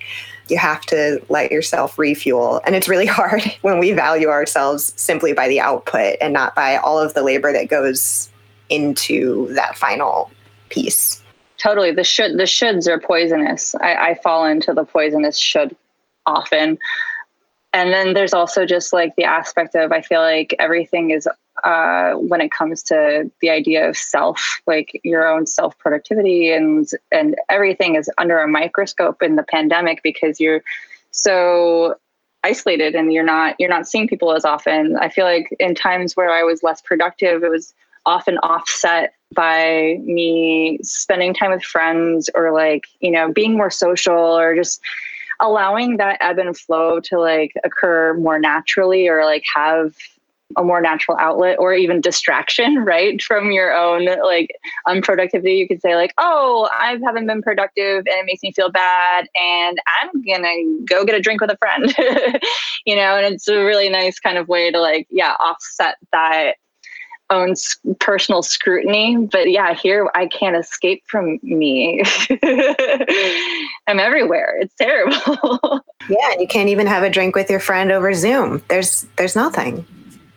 [0.49, 2.61] you have to let yourself refuel.
[2.65, 6.77] And it's really hard when we value ourselves simply by the output and not by
[6.77, 8.29] all of the labor that goes
[8.69, 10.31] into that final
[10.69, 11.21] piece.
[11.57, 11.91] Totally.
[11.91, 13.75] The should the shoulds are poisonous.
[13.75, 15.75] I, I fall into the poisonous should
[16.25, 16.79] often.
[17.73, 21.27] And then there's also just like the aspect of I feel like everything is
[21.63, 26.89] uh, when it comes to the idea of self, like your own self productivity and
[27.11, 30.61] and everything is under a microscope in the pandemic because you're
[31.11, 31.95] so
[32.43, 34.97] isolated and you're not you're not seeing people as often.
[34.97, 37.73] I feel like in times where I was less productive, it was
[38.05, 44.15] often offset by me spending time with friends or like you know being more social
[44.17, 44.81] or just
[45.39, 49.95] allowing that ebb and flow to like occur more naturally or like have
[50.57, 53.21] a more natural outlet or even distraction, right?
[53.21, 54.51] From your own like
[54.87, 55.57] unproductivity.
[55.57, 59.27] You could say, like, oh, I haven't been productive and it makes me feel bad.
[59.35, 61.93] And I'm gonna go get a drink with a friend.
[62.85, 66.55] you know, and it's a really nice kind of way to like, yeah, offset that
[67.31, 67.53] own
[67.99, 69.17] personal scrutiny.
[69.31, 72.03] But yeah, here I can't escape from me.
[73.87, 74.57] I'm everywhere.
[74.59, 75.81] It's terrible.
[76.09, 78.61] yeah, you can't even have a drink with your friend over Zoom.
[78.67, 79.85] There's there's nothing.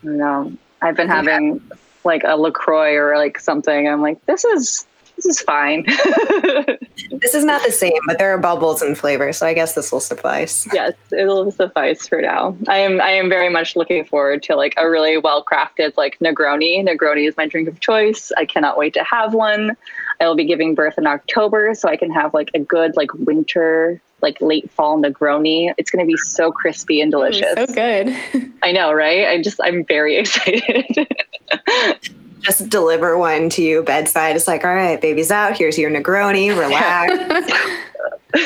[0.05, 0.53] No,
[0.83, 1.77] I've been having yeah.
[2.05, 3.89] like a LaCroix or like something.
[3.89, 4.87] I'm like, this is,
[5.17, 5.85] this is fine.
[7.11, 9.91] this is not the same, but there are bubbles and flavor, so I guess this
[9.91, 10.69] will suffice.
[10.73, 12.57] Yes, it'll suffice for now.
[12.69, 16.19] I am I am very much looking forward to like a really well crafted like
[16.19, 16.85] Negroni.
[16.87, 18.31] Negroni is my drink of choice.
[18.37, 19.77] I cannot wait to have one.
[20.21, 23.13] I will be giving birth in October, so I can have like a good like
[23.15, 25.73] winter like late fall Negroni.
[25.79, 27.53] It's going to be so crispy and delicious.
[27.55, 28.17] so good.
[28.63, 29.29] I know, right?
[29.29, 30.87] I just I'm very excited.
[32.41, 34.37] just deliver one to you bedside.
[34.37, 35.57] It's like, all right, baby's out.
[35.57, 36.57] Here's your Negroni.
[36.59, 37.53] Relax.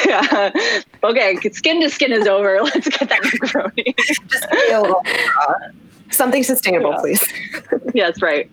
[0.07, 0.51] yeah.
[1.05, 2.61] Okay, skin to skin is over.
[2.61, 3.95] Let's get that Negroni.
[3.97, 5.55] just a little, uh,
[6.11, 6.99] something sustainable, yeah.
[6.99, 7.33] please.
[7.95, 8.51] yes, right.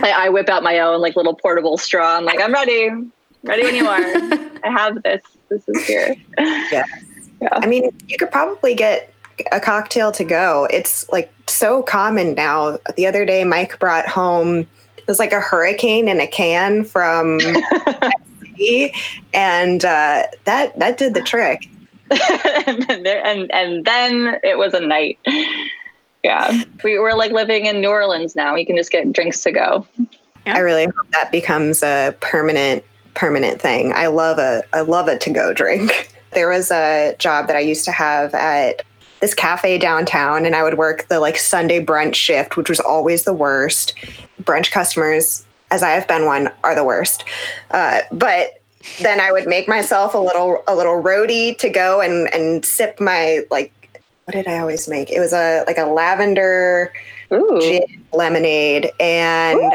[0.00, 2.16] I, I, whip out my own like little portable straw.
[2.16, 2.90] I'm like, I'm ready.
[3.42, 4.00] Ready when you are.
[4.64, 5.22] I have this.
[5.48, 6.16] This is here.
[6.38, 6.84] Yeah.
[7.40, 7.48] yeah.
[7.52, 9.12] I mean, you could probably get
[9.52, 10.66] a cocktail to go.
[10.70, 12.78] It's like so common now.
[12.96, 14.66] The other day, Mike brought home
[15.06, 17.38] it was like a hurricane in a can from
[19.32, 21.68] and uh, that that did the trick.
[22.66, 25.18] and, and and then it was a night.
[26.24, 28.56] Yeah, we were like living in New Orleans now.
[28.56, 29.86] You can just get drinks to go.
[30.44, 32.84] I really hope that becomes a permanent
[33.16, 33.92] permanent thing.
[33.94, 36.12] I love a I love a to go drink.
[36.32, 38.82] There was a job that I used to have at
[39.20, 43.24] this cafe downtown and I would work the like Sunday brunch shift, which was always
[43.24, 43.94] the worst.
[44.42, 47.24] Brunch customers, as I have been one, are the worst.
[47.70, 48.60] Uh, but
[49.00, 53.00] then I would make myself a little a little roadie to go and and sip
[53.00, 53.72] my like
[54.24, 55.10] what did I always make?
[55.10, 56.92] It was a like a lavender
[57.30, 59.70] gin lemonade and Ooh,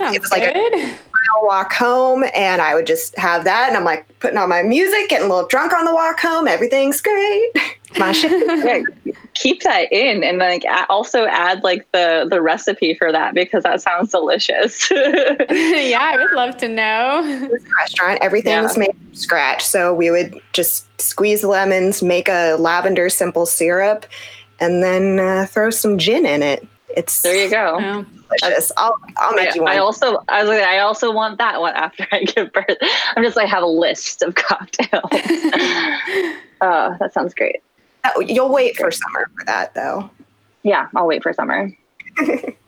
[0.00, 0.74] it was like good.
[0.74, 4.48] a mile walk home and I would just have that and I'm like putting on
[4.48, 6.48] my music, getting a little drunk on the walk home.
[6.48, 7.50] Everything's great.
[7.98, 8.86] My shit.
[9.34, 13.82] Keep that in and like also add like the the recipe for that because that
[13.82, 14.90] sounds delicious.
[14.90, 17.22] yeah, I would love to know.
[17.50, 18.62] This restaurant, everything yeah.
[18.62, 19.62] was made from scratch.
[19.62, 24.06] So we would just squeeze lemons, make a lavender simple syrup,
[24.58, 26.66] and then uh, throw some gin in it.
[26.96, 28.04] It's there you go.
[28.40, 28.72] Delicious.
[28.76, 29.72] I'll I'll make I, you one.
[29.72, 32.78] I also I was like I also want that one after I give birth.
[33.16, 34.90] I'm just like have a list of cocktails.
[36.60, 37.62] uh, that sounds great.
[38.04, 40.10] Oh, you'll wait for summer for that though.
[40.62, 41.72] Yeah, I'll wait for summer.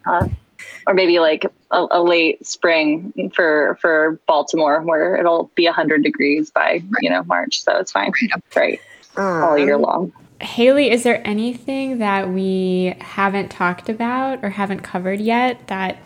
[0.07, 0.29] uh,
[0.87, 6.51] or maybe like a, a, late spring for for Baltimore, where it'll be hundred degrees
[6.51, 8.13] by you know March, so it's fine.
[8.55, 8.81] Right,
[9.17, 10.13] um, all year long.
[10.41, 15.99] Hayley, is there anything that we haven't talked about or haven't covered yet that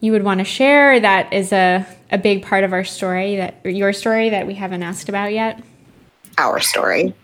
[0.00, 3.64] you would want to share that is a, a big part of our story that
[3.64, 5.62] your story that we haven't asked about yet?
[6.36, 7.14] Our story.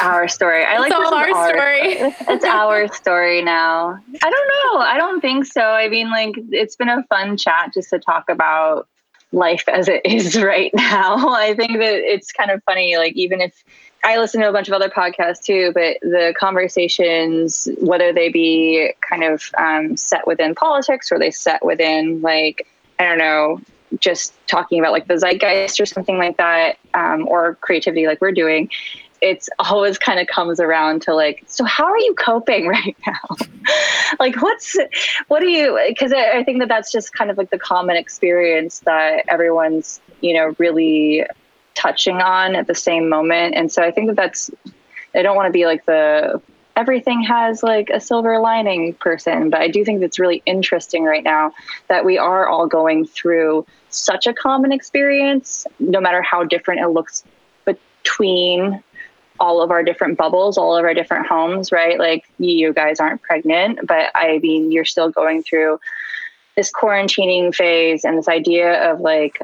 [0.00, 0.64] Our story.
[0.64, 2.14] I like all our, our story.
[2.28, 3.98] it's our story now.
[4.22, 4.80] I don't know.
[4.80, 5.62] I don't think so.
[5.62, 8.86] I mean, like, it's been a fun chat just to talk about
[9.32, 11.30] life as it is right now.
[11.30, 12.96] I think that it's kind of funny.
[12.96, 13.64] Like, even if
[14.04, 18.92] I listen to a bunch of other podcasts too, but the conversations, whether they be
[19.08, 22.66] kind of um, set within politics or they set within, like,
[22.98, 23.60] I don't know,
[23.98, 28.32] just talking about like the zeitgeist or something like that, um, or creativity like we're
[28.32, 28.70] doing,
[29.20, 33.36] it's always kind of comes around to like so how are you coping right now?
[34.18, 34.74] Like what's
[35.28, 37.94] what do you because I, I think that that's just kind of like the common
[37.96, 41.26] experience that everyone's you know really
[41.78, 44.50] touching on at the same moment and so i think that that's
[45.14, 46.40] i don't want to be like the
[46.76, 51.24] everything has like a silver lining person but i do think that's really interesting right
[51.24, 51.52] now
[51.88, 56.88] that we are all going through such a common experience no matter how different it
[56.88, 57.24] looks
[57.64, 58.82] between
[59.40, 61.98] all of our different bubbles, all of our different homes, right?
[61.98, 65.78] Like you guys aren't pregnant, but I mean, you're still going through
[66.56, 69.40] this quarantining phase and this idea of like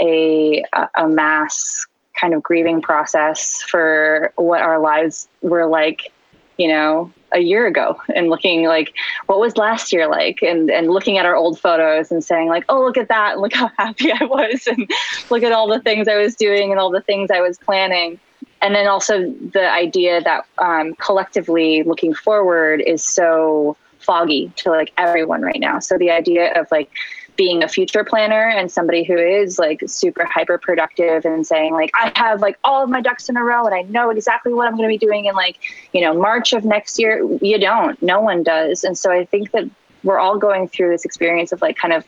[0.00, 1.86] a a mass
[2.18, 6.12] kind of grieving process for what our lives were like,
[6.56, 8.94] you know, a year ago and looking like
[9.26, 10.42] what was last year like?
[10.42, 13.32] And and looking at our old photos and saying like oh look at that.
[13.32, 14.66] And look how happy I was.
[14.66, 14.90] And
[15.30, 18.18] look at all the things I was doing and all the things I was planning.
[18.62, 24.92] And then also the idea that um, collectively looking forward is so foggy to like
[24.96, 25.78] everyone right now.
[25.80, 26.90] So the idea of like
[27.36, 31.90] being a future planner and somebody who is like super hyper productive and saying like
[31.94, 34.66] i have like all of my ducks in a row and i know exactly what
[34.66, 35.58] i'm going to be doing in like
[35.92, 37.22] you know march of next year.
[37.40, 38.00] You don't.
[38.02, 38.84] No one does.
[38.84, 39.68] And so i think that
[40.02, 42.04] we're all going through this experience of like kind of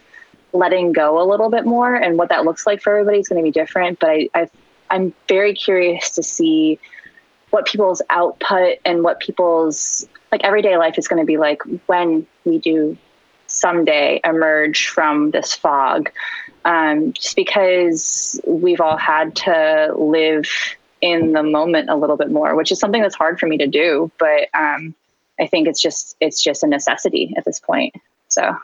[0.53, 3.43] letting go a little bit more and what that looks like for everybody is going
[3.43, 3.99] to be different.
[3.99, 4.51] But i, I
[4.91, 6.79] I'm very curious to see
[7.51, 12.26] what people's output and what people's like everyday life is going to be like when
[12.45, 12.97] we do
[13.59, 16.11] someday emerge from this fog
[16.64, 20.49] um, just because we've all had to live
[21.01, 23.67] in the moment a little bit more, which is something that's hard for me to
[23.67, 24.11] do.
[24.18, 24.95] But um,
[25.41, 27.95] I think it's just it's just a necessity at this point.
[28.29, 28.57] So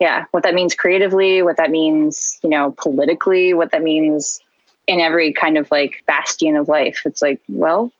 [0.00, 4.40] yeah, what that means creatively, what that means, you know, politically, what that means
[4.86, 7.02] in every kind of like bastion of life.
[7.04, 7.92] It's like, well,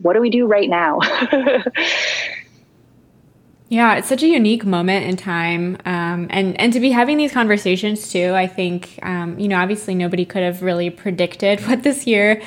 [0.00, 1.00] what do we do right now?
[3.68, 7.32] Yeah, it's such a unique moment in time, um, and and to be having these
[7.32, 8.32] conversations too.
[8.34, 12.42] I think um, you know, obviously, nobody could have really predicted what this year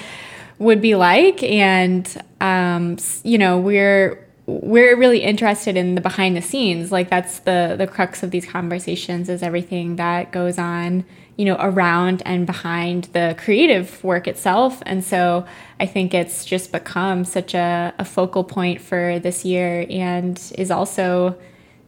[0.60, 2.08] would be like, and
[2.40, 6.92] um, you know, we're we're really interested in the behind the scenes.
[6.92, 11.04] Like that's the the crux of these conversations is everything that goes on
[11.38, 14.82] you know, around and behind the creative work itself.
[14.86, 15.46] And so
[15.80, 20.72] I think it's just become such a, a focal point for this year and is
[20.72, 21.38] also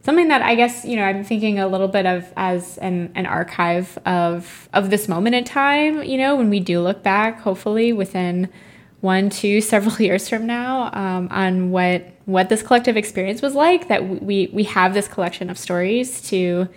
[0.02, 3.26] something that I guess, you know, I'm thinking a little bit of as an, an
[3.26, 7.92] archive of of this moment in time, you know, when we do look back, hopefully
[7.92, 8.48] within
[9.00, 13.88] one, two, several years from now, um, on what what this collective experience was like,
[13.88, 16.68] that we we have this collection of stories to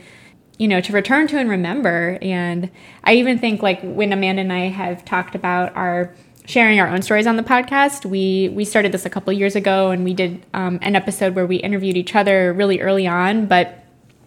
[0.57, 2.17] you know, to return to and remember.
[2.21, 2.69] And
[3.03, 6.13] I even think like when Amanda and I have talked about our
[6.45, 9.91] sharing our own stories on the podcast, we we started this a couple years ago,
[9.91, 13.47] and we did um, an episode where we interviewed each other really early on.
[13.47, 13.83] But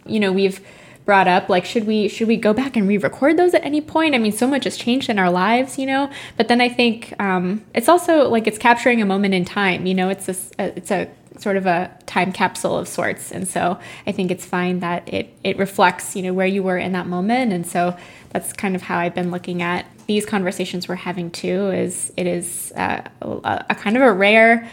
[0.07, 0.61] you know, we've
[1.07, 4.13] brought up like should we should we go back and re-record those at any point
[4.13, 7.15] i mean so much has changed in our lives you know but then i think
[7.21, 10.91] um, it's also like it's capturing a moment in time you know it's a it's
[10.91, 11.09] a
[11.39, 13.33] sort of a time capsule of sorts.
[13.33, 16.79] And so I think it's fine that it it reflects, you know, where you were
[16.79, 17.53] in that moment.
[17.53, 17.97] And so
[18.31, 21.71] that's kind of how I've been looking at these conversations we're having too.
[21.71, 24.69] Is it is uh, a, a kind of a rare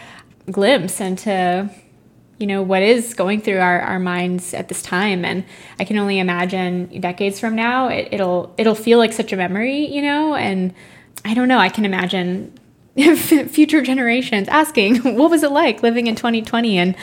[0.50, 1.70] glimpse into
[2.38, 5.44] you know what is going through our, our minds at this time and
[5.78, 9.86] i can only imagine decades from now it, it'll it'll feel like such a memory
[9.86, 10.74] you know and
[11.24, 12.52] i don't know i can imagine
[13.16, 16.94] future generations asking what was it like living in 2020 and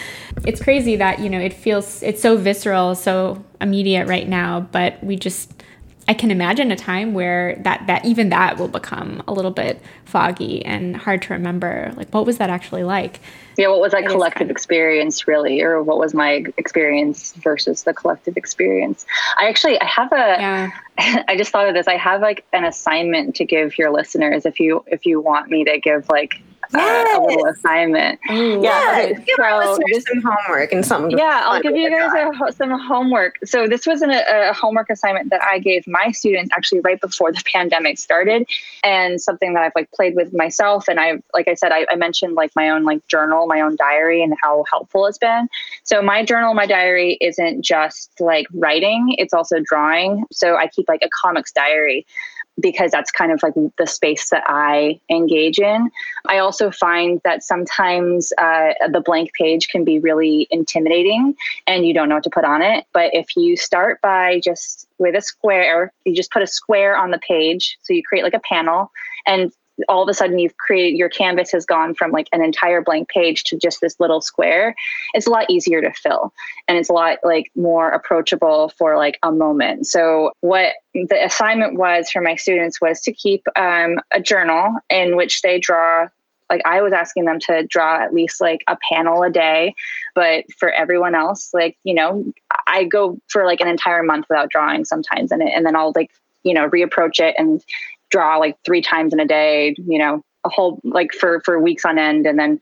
[0.45, 5.03] it's crazy that you know it feels it's so visceral so immediate right now but
[5.03, 5.60] we just
[6.07, 9.81] I can imagine a time where that that even that will become a little bit
[10.05, 11.93] foggy and hard to remember.
[11.95, 13.19] Like, what was that actually like?
[13.57, 18.37] Yeah, what was that collective experience really, or what was my experience versus the collective
[18.37, 19.05] experience?
[19.37, 20.15] I actually I have a.
[20.15, 20.71] Yeah.
[21.27, 21.87] I just thought of this.
[21.87, 25.63] I have like an assignment to give your listeners if you if you want me
[25.65, 26.41] to give like
[26.73, 27.17] yes.
[27.17, 28.19] a little assignment.
[28.29, 29.13] Yeah, okay.
[29.25, 31.17] give so this, some homework and something.
[31.17, 33.37] Yeah, I'll give you guys a, some homework.
[33.45, 37.31] So this was an, a homework assignment that I gave my students actually right before
[37.31, 38.47] the pandemic started,
[38.83, 40.87] and something that I've like played with myself.
[40.87, 43.75] And I've, like I said, I, I mentioned like my own like journal, my own
[43.75, 45.47] diary, and how helpful it's been.
[45.83, 50.25] So my journal, my diary isn't just like writing; it's also drawing.
[50.31, 52.05] So I keep like a comics diary
[52.59, 55.89] because that's kind of like the space that I engage in.
[56.27, 61.35] I also find that sometimes uh, the blank page can be really intimidating
[61.67, 62.85] and you don't know what to put on it.
[62.93, 67.11] But if you start by just with a square, you just put a square on
[67.11, 67.77] the page.
[67.81, 68.91] So you create like a panel
[69.25, 69.51] and
[69.87, 73.09] all of a sudden you've created your canvas has gone from like an entire blank
[73.09, 74.75] page to just this little square
[75.13, 76.33] it's a lot easier to fill.
[76.67, 79.87] And it's a lot like more approachable for like a moment.
[79.87, 85.15] So what the assignment was for my students was to keep um, a journal in
[85.15, 86.07] which they draw
[86.49, 89.73] like I was asking them to draw at least like a panel a day,
[90.15, 92.25] but for everyone else, like you know,
[92.67, 96.11] I go for like an entire month without drawing sometimes, and and then I'll like
[96.43, 97.63] you know reapproach it and
[98.11, 101.85] draw like three times in a day, you know, a whole like for for weeks
[101.85, 102.59] on end, and then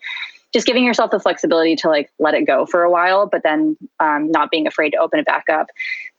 [0.54, 3.78] just giving yourself the flexibility to like let it go for a while, but then
[4.00, 5.68] um, not being afraid to open it back up.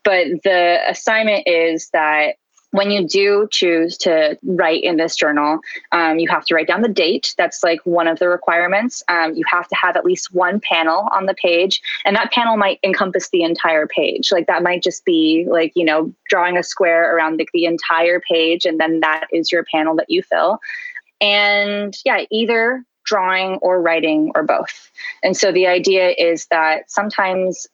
[0.05, 2.37] But the assignment is that
[2.73, 5.61] when you do choose to write in this journal,
[5.93, 7.35] um, you have to write down the date.
[7.37, 9.03] That's like one of the requirements.
[9.09, 12.57] Um, you have to have at least one panel on the page, and that panel
[12.57, 14.31] might encompass the entire page.
[14.31, 18.21] Like that might just be like, you know, drawing a square around the, the entire
[18.21, 20.59] page, and then that is your panel that you fill.
[21.21, 24.91] And yeah, either drawing or writing or both.
[25.23, 27.67] And so the idea is that sometimes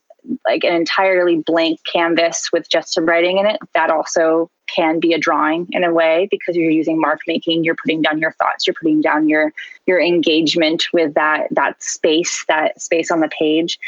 [0.47, 5.13] like an entirely blank canvas with just some writing in it, that also can be
[5.13, 8.67] a drawing in a way because you're using mark making you're putting down your thoughts
[8.67, 9.53] you're putting down your
[9.87, 13.79] your engagement with that that space that space on the page.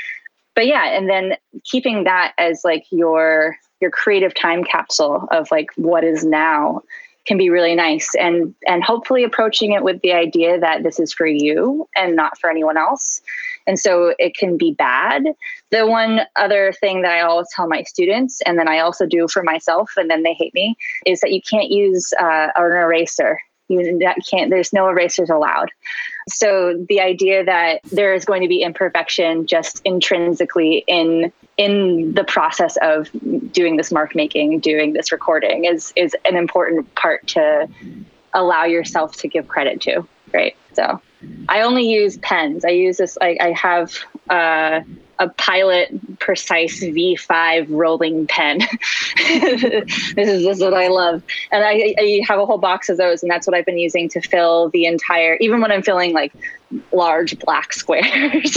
[0.55, 5.69] But yeah and then keeping that as like your your creative time capsule of like
[5.77, 6.82] what is now
[7.28, 11.12] can be really nice and and hopefully approaching it with the idea that this is
[11.12, 13.20] for you and not for anyone else.
[13.66, 15.24] And so it can be bad.
[15.70, 19.28] The one other thing that i always tell my students and then i also do
[19.28, 23.38] for myself and then they hate me is that you can't use uh, an eraser.
[23.68, 25.70] You can't there's no erasers allowed.
[26.30, 32.24] So the idea that there is going to be imperfection just intrinsically in in the
[32.24, 33.10] process of
[33.52, 37.68] doing this mark making doing this recording is is an important part to
[38.32, 41.00] allow yourself to give credit to right so
[41.48, 43.96] i only use pens i use this like i have
[44.30, 44.80] uh
[45.18, 48.59] a Pilot Precise V5 rolling pen.
[49.16, 52.96] this is this is what I love, and I, I have a whole box of
[52.96, 55.36] those, and that's what I've been using to fill the entire.
[55.40, 56.32] Even when I'm filling like
[56.92, 58.56] large black squares,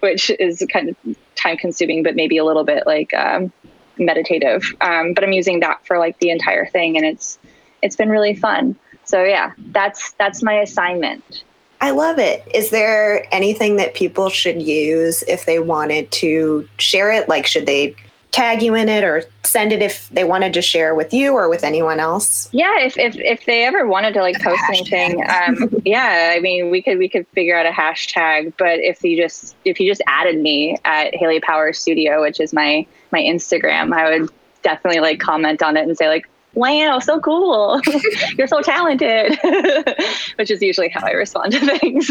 [0.00, 3.52] which is kind of time consuming, but maybe a little bit like um,
[3.98, 4.64] meditative.
[4.80, 7.38] Um, but I'm using that for like the entire thing, and it's
[7.82, 8.76] it's been really fun.
[9.06, 11.44] So yeah, that's that's my assignment.
[11.80, 12.46] I love it.
[12.54, 17.28] Is there anything that people should use if they wanted to share it?
[17.28, 17.94] Like, should they
[18.36, 21.48] tag you in it or send it if they wanted to share with you or
[21.48, 22.48] with anyone else?
[22.52, 26.70] Yeah, if if, if they ever wanted to like post anything, um, yeah, I mean,
[26.70, 28.52] we could we could figure out a hashtag.
[28.58, 32.52] But if you just if you just added me at Hayley Power Studio, which is
[32.52, 34.30] my my Instagram, I would
[34.62, 37.80] definitely like comment on it and say like, wow, so cool.
[38.36, 39.38] You're so talented,
[40.36, 42.10] which is usually how I respond to things.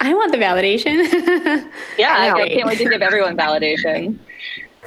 [0.00, 1.04] I want the validation.
[1.98, 4.16] yeah, I, I, can't wait to give everyone validation.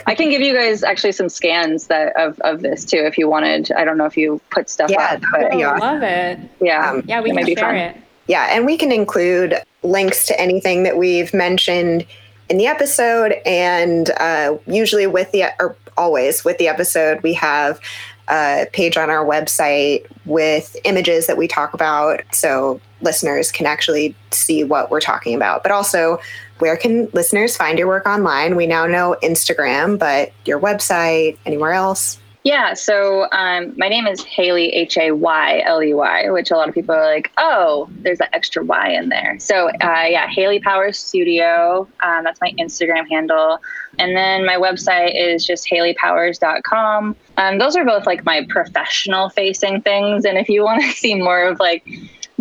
[0.08, 3.30] I can give you guys actually some scans that of, of this too if you
[3.30, 3.72] wanted.
[3.74, 5.22] I don't know if you put stuff yeah, up.
[5.32, 6.40] But, yeah, love it.
[6.60, 7.76] Yeah, um, yeah, we can share fun.
[7.76, 7.98] it.
[8.28, 12.06] Yeah, and we can include links to anything that we've mentioned
[12.52, 17.80] in the episode, and uh, usually with the or always with the episode, we have
[18.28, 24.14] a page on our website with images that we talk about so listeners can actually
[24.32, 25.64] see what we're talking about.
[25.64, 26.20] But also,
[26.60, 28.58] where can listeners find your work online?
[28.58, 32.21] We now know Instagram, but your website, anywhere else?
[32.44, 36.56] Yeah, so um, my name is Hayley H A Y L E Y, which a
[36.56, 39.38] lot of people are like, oh, there's that extra Y in there.
[39.40, 41.88] So uh, yeah, Hayley Power Studio.
[42.02, 43.60] Um, that's my Instagram handle,
[44.00, 47.16] and then my website is just hayleypowers.com.
[47.38, 51.14] Um, those are both like my professional facing things, and if you want to see
[51.14, 51.88] more of like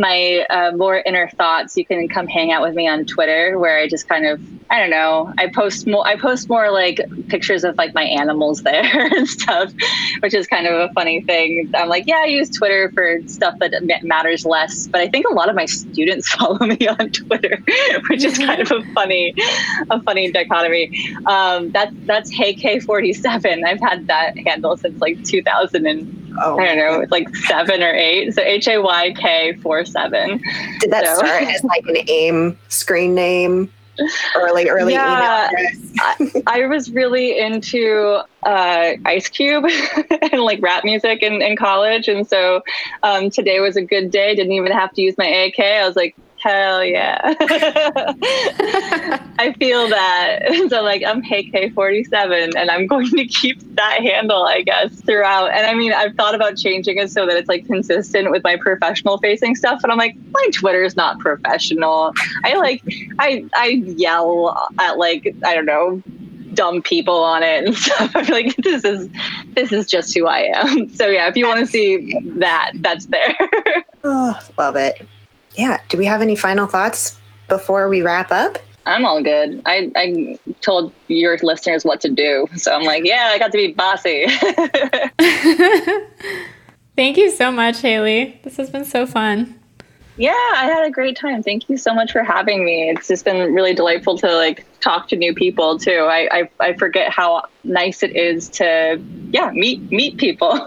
[0.01, 3.79] my uh, more inner thoughts, you can come hang out with me on Twitter, where
[3.79, 4.41] I just kind of
[4.71, 5.35] I don't know.
[5.37, 6.07] I post more.
[6.07, 9.73] I post more like pictures of like my animals there and stuff,
[10.21, 11.71] which is kind of a funny thing.
[11.75, 13.73] I'm like, yeah, I use Twitter for stuff that
[14.05, 17.63] matters less, but I think a lot of my students follow me on Twitter,
[18.09, 19.35] which is kind of a funny,
[19.91, 21.17] a funny dichotomy.
[21.27, 23.65] Um, that's that's HayK47.
[23.65, 27.93] I've had that handle since like 2000 and oh, I don't know, like seven or
[27.93, 28.35] eight.
[28.35, 30.43] So H A Y K four seven.
[30.81, 31.15] Did that so.
[31.17, 33.71] start as like an AIM screen name?
[34.35, 35.51] Early, early yeah,
[36.01, 39.67] I, I, was really into uh, Ice Cube
[40.33, 42.09] and like rap music in, in college.
[42.09, 42.63] And so
[43.03, 44.35] um, today was a good day.
[44.35, 45.61] Didn't even have to use my AK.
[45.61, 47.21] I was like, Hell yeah.
[49.39, 50.39] I feel that.
[50.71, 55.51] So like I'm HK47 and I'm going to keep that handle, I guess, throughout.
[55.51, 58.57] And I mean, I've thought about changing it so that it's like consistent with my
[58.57, 59.81] professional facing stuff.
[59.83, 62.13] But I'm like, my Twitter is not professional.
[62.45, 62.83] I like
[63.19, 66.03] I I yell at like, I don't know,
[66.55, 68.13] dumb people on it and stuff.
[68.15, 69.09] I'm like, this is
[69.55, 70.89] this is just who I am.
[70.91, 73.37] So yeah, if you want to see that, that's there.
[74.05, 75.01] oh, love it
[75.55, 77.19] yeah, do we have any final thoughts
[77.49, 78.59] before we wrap up?
[78.87, 79.61] I'm all good.
[79.67, 82.49] I, I told your listeners what to do.
[82.57, 84.27] So I'm like, yeah, I got to be bossy.
[86.97, 88.41] Thank you so much, Hayley.
[88.43, 89.57] This has been so fun.
[90.17, 91.43] Yeah, I had a great time.
[91.43, 92.91] Thank you so much for having me.
[92.91, 96.07] It's just been really delightful to like talk to new people too.
[96.11, 100.51] I I, I forget how nice it is to yeah meet meet people.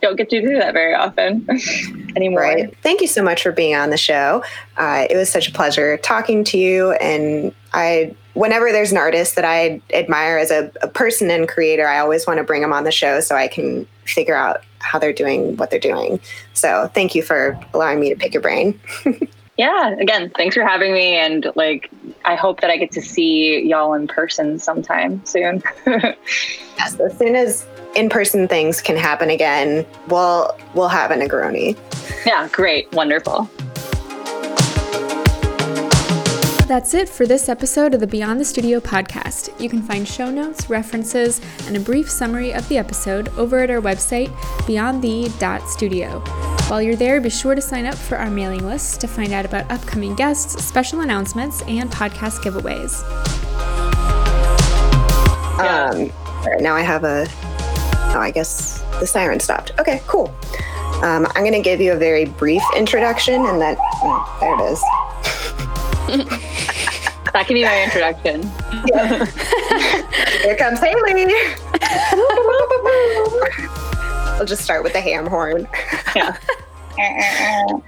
[0.00, 1.46] don't get to do that very often
[2.16, 2.42] anymore.
[2.42, 2.76] Right.
[2.82, 4.42] Thank you so much for being on the show.
[4.76, 6.92] Uh, it was such a pleasure talking to you.
[6.92, 11.86] And I, whenever there's an artist that I admire as a, a person and creator,
[11.86, 14.98] I always want to bring them on the show so I can figure out how
[14.98, 16.20] they're doing what they're doing.
[16.54, 18.80] So thank you for allowing me to pick your brain.
[19.60, 21.90] yeah again thanks for having me and like
[22.24, 27.36] i hope that i get to see y'all in person sometime soon yes as soon
[27.36, 31.76] as in-person things can happen again, we'll we'll have a Negroni.
[32.26, 33.48] Yeah, great, wonderful.
[36.70, 39.60] that's it for this episode of the Beyond the Studio podcast.
[39.60, 43.70] You can find show notes, references, and a brief summary of the episode over at
[43.70, 44.28] our website,
[44.68, 46.20] beyondthe.studio.
[46.68, 49.44] While you're there, be sure to sign up for our mailing list to find out
[49.44, 53.02] about upcoming guests, special announcements, and podcast giveaways.
[55.58, 56.12] Um,
[56.62, 57.26] now I have a.
[58.12, 59.72] Oh, I guess the siren stopped.
[59.78, 60.34] Okay, cool.
[61.02, 64.62] Um, I'm going to give you a very brief introduction, and then oh, there it
[64.72, 64.80] is.
[67.32, 68.42] that can be my introduction.
[70.42, 71.32] Here comes Hayley.
[74.38, 75.68] I'll just start with the ham horn.
[76.16, 76.36] Yeah.